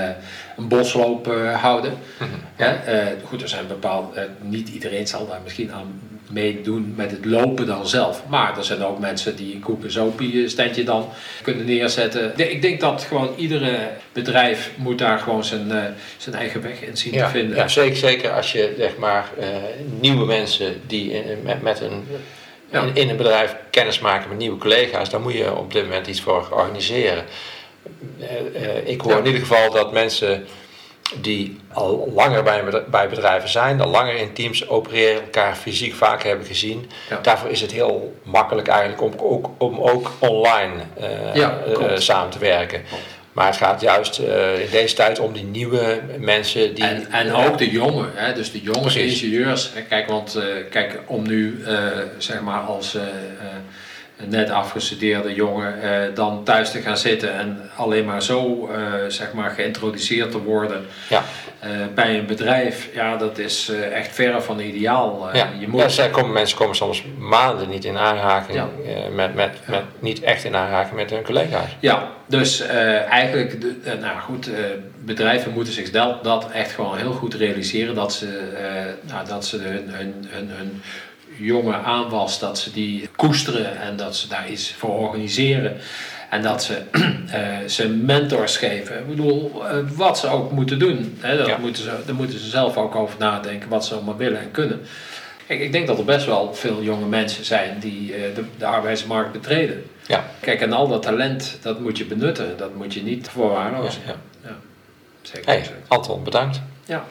een 0.57 0.69
bosloop 0.69 1.26
houden. 1.54 1.90
Mm 1.90 2.28
-hmm. 2.28 2.40
ja, 2.57 2.83
goed, 3.25 3.42
er 3.42 3.48
zijn 3.48 3.66
bepaald, 3.66 4.18
niet 4.40 4.68
iedereen 4.68 5.07
zal 5.07 5.27
daar 5.27 5.40
misschien 5.44 5.72
aan 5.72 6.01
meedoen 6.33 6.95
met 6.97 7.11
het 7.11 7.25
lopen 7.25 7.66
dan 7.66 7.87
zelf. 7.87 8.23
Maar 8.29 8.59
er 8.59 8.64
zijn 8.64 8.85
ook 8.85 8.99
mensen 8.99 9.37
die 9.37 9.55
een 9.55 9.61
koek 9.61 9.85
en 9.85 9.93
zopie 9.93 10.49
standje 10.49 10.85
dan 10.85 11.09
kunnen 11.43 11.64
neerzetten. 11.66 12.33
Ik 12.37 12.62
denk 12.62 12.81
dat 12.81 13.03
gewoon 13.03 13.35
iedere 13.37 13.90
bedrijf 14.12 14.71
moet 14.77 14.99
daar 14.99 15.19
gewoon 15.19 15.45
zijn, 15.45 15.69
uh, 15.69 15.85
zijn 16.16 16.35
eigen 16.35 16.62
weg 16.62 16.83
in 16.83 16.97
zien 16.97 17.12
ja, 17.12 17.27
te 17.27 17.31
vinden. 17.31 17.57
Ja, 17.57 17.69
zeker, 17.69 17.97
zeker 17.97 18.31
als 18.31 18.53
je 18.53 18.75
zeg 18.79 18.97
maar 18.97 19.31
uh, 19.38 19.47
nieuwe 20.01 20.27
mensen 20.27 20.81
die 20.87 21.12
in, 21.12 21.43
met, 21.43 21.62
met 21.62 21.81
een 21.81 22.07
ja. 22.71 22.83
in, 22.83 22.95
in, 22.95 23.09
een 23.09 23.16
bedrijf 23.16 23.57
kennis 23.71 23.99
maken 23.99 24.29
met 24.29 24.38
nieuwe 24.38 24.59
collega's, 24.59 25.11
daar 25.11 25.21
moet 25.21 25.33
je 25.33 25.57
op 25.57 25.73
dit 25.73 25.83
moment 25.83 26.07
iets 26.07 26.21
voor 26.21 26.49
organiseren. 26.51 27.25
Uh, 28.21 28.88
ik 28.88 29.01
hoor 29.01 29.12
ja. 29.12 29.19
in 29.19 29.27
ieder 29.27 29.40
geval 29.40 29.71
dat 29.71 29.93
mensen 29.93 30.47
die 31.16 31.61
al 31.73 32.12
langer 32.14 32.42
bij, 32.42 32.85
bij 32.90 33.09
bedrijven 33.09 33.49
zijn, 33.49 33.81
al 33.81 33.90
langer 33.90 34.14
in 34.14 34.33
teams 34.33 34.68
opereren, 34.68 35.23
elkaar 35.23 35.57
fysiek 35.57 35.94
vaak 35.94 36.23
hebben 36.23 36.46
gezien. 36.46 36.90
Ja. 37.11 37.18
Daarvoor 37.23 37.51
is 37.51 37.61
het 37.61 37.73
heel 37.73 38.14
makkelijk 38.23 38.68
eigenlijk 38.68 39.03
om 39.03 39.12
ook, 39.18 39.51
om 39.59 39.81
ook 39.81 40.11
online 40.18 40.75
uh, 41.01 41.35
ja, 41.35 41.59
uh, 41.68 41.96
samen 41.96 42.31
te 42.31 42.38
werken. 42.38 42.83
Maar 43.33 43.46
het 43.46 43.57
gaat 43.57 43.81
juist 43.81 44.18
uh, 44.18 44.61
in 44.61 44.70
deze 44.70 44.94
tijd 44.94 45.18
om 45.18 45.33
die 45.33 45.44
nieuwe 45.44 46.01
mensen 46.18 46.75
die. 46.75 46.85
En, 46.85 47.07
en 47.11 47.33
ook 47.33 47.59
de 47.59 47.70
jongen, 47.70 48.11
hè, 48.14 48.33
dus 48.33 48.53
de 48.53 48.61
jonge 48.61 49.03
ingenieurs. 49.03 49.73
Kijk, 49.88 50.09
want 50.09 50.38
kijk, 50.70 51.01
om 51.07 51.29
nu 51.29 51.64
zeg 52.18 52.40
maar 52.40 52.61
als 52.61 52.96
net 54.28 54.50
afgestudeerde 54.50 55.35
jongen 55.35 55.83
eh, 55.83 56.14
dan 56.14 56.44
thuis 56.44 56.70
te 56.70 56.80
gaan 56.80 56.96
zitten 56.96 57.35
en 57.35 57.61
alleen 57.76 58.04
maar 58.04 58.22
zo 58.22 58.68
uh, 58.72 58.76
zeg 59.09 59.33
maar 59.33 59.50
geïntroduceerd 59.50 60.30
te 60.30 60.42
worden 60.42 60.87
ja. 61.09 61.22
uh, 61.64 61.70
bij 61.94 62.18
een 62.18 62.26
bedrijf, 62.26 62.88
ja, 62.94 63.16
dat 63.16 63.38
is 63.38 63.72
echt 63.92 64.14
verre 64.14 64.40
van 64.40 64.61
ideaal. 64.61 65.28
ja. 65.33 65.48
Je 65.59 65.68
moet... 65.68 65.94
ja, 65.94 66.09
komen, 66.09 66.33
mensen 66.33 66.56
komen 66.59 66.76
soms 66.76 67.04
maanden 67.18 67.68
niet 67.68 67.85
in 67.85 67.98
aanraking 67.98 68.59
ja. 68.59 68.68
met, 69.12 69.35
met, 69.35 69.52
met, 69.66 69.83
niet 69.98 70.22
echt 70.22 70.44
in 70.44 70.56
aanraking 70.56 70.96
met 70.96 71.11
hun 71.11 71.22
collega's. 71.22 71.76
Ja, 71.80 72.09
dus 72.26 72.61
eigenlijk, 73.09 73.61
de, 73.61 73.96
nou 74.00 74.20
goed, 74.20 74.50
bedrijven 75.04 75.52
moeten 75.52 75.72
zich 75.72 75.90
dat, 75.90 76.24
dat 76.24 76.50
echt 76.50 76.72
gewoon 76.72 76.96
heel 76.96 77.12
goed 77.12 77.35
realiseren 77.35 77.94
dat 77.94 78.12
ze, 78.12 78.40
nou, 79.02 79.26
dat 79.28 79.46
ze 79.46 79.56
hun, 79.56 79.88
hun, 79.88 80.26
hun, 80.28 80.50
hun 80.50 80.83
jonge 81.40 81.74
aanwas, 81.74 82.38
dat 82.38 82.59
ze 82.59 82.72
die 82.72 83.09
koesteren 83.16 83.81
en 83.81 83.96
dat 83.96 84.16
ze 84.16 84.29
daar 84.29 84.50
iets 84.50 84.72
voor 84.72 84.98
organiseren. 84.98 85.76
En 86.31 86.42
dat 86.42 86.62
ze 86.62 86.83
uh, 86.92 87.68
ze 87.76 87.88
mentors 87.88 88.57
geven. 88.57 88.98
Ik 88.98 89.09
bedoel, 89.09 89.53
uh, 89.62 89.90
wat 89.94 90.18
ze 90.18 90.29
ook 90.29 90.53
moeten 90.53 90.79
doen. 90.79 91.16
Hè, 91.20 91.37
dat 91.37 91.46
ja. 91.46 91.57
moeten 91.59 91.83
ze, 91.83 91.92
daar 92.07 92.14
moeten 92.14 92.38
ze 92.38 92.48
zelf 92.48 92.76
ook 92.76 92.94
over 92.94 93.18
nadenken 93.18 93.68
wat 93.68 93.87
ze 93.87 93.94
allemaal 93.94 94.16
willen 94.16 94.40
en 94.40 94.50
kunnen. 94.50 94.81
Kijk, 95.46 95.61
ik 95.61 95.72
denk 95.72 95.87
dat 95.87 95.98
er 95.98 96.05
best 96.05 96.26
wel 96.26 96.55
veel 96.55 96.83
jonge 96.83 97.07
mensen 97.07 97.44
zijn 97.44 97.79
die 97.79 98.16
uh, 98.16 98.35
de, 98.35 98.44
de, 98.59 98.66
arbeidsmarkt 98.66 99.33
betreden. 99.33 99.85
Ja. 100.07 100.24
Kijk, 100.40 100.61
en 100.61 100.72
al 100.72 100.88
dat 100.88 101.03
talent, 101.03 101.59
dat 101.62 101.81
moet 101.81 101.98
je 101.98 102.05
benutten. 102.05 102.57
Dat 102.57 102.74
moet 102.74 102.94
je 102.94 103.03
niet 103.03 103.29
voorwaarlozen. 103.29 104.03
Ja, 104.07 104.14
ja. 104.42 104.48
ja. 104.48 104.57
Zeker. 105.22 105.50
Hey, 105.50 105.64
Anton, 105.88 106.24
bedankt. 106.24 106.61
Ja. 106.85 107.07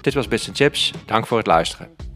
Dit 0.00 0.14
was 0.14 0.28
Bits 0.28 0.50
Chips. 0.52 0.92
Dank 1.06 1.26
voor 1.26 1.38
het 1.38 1.46
luisteren. 1.46 2.09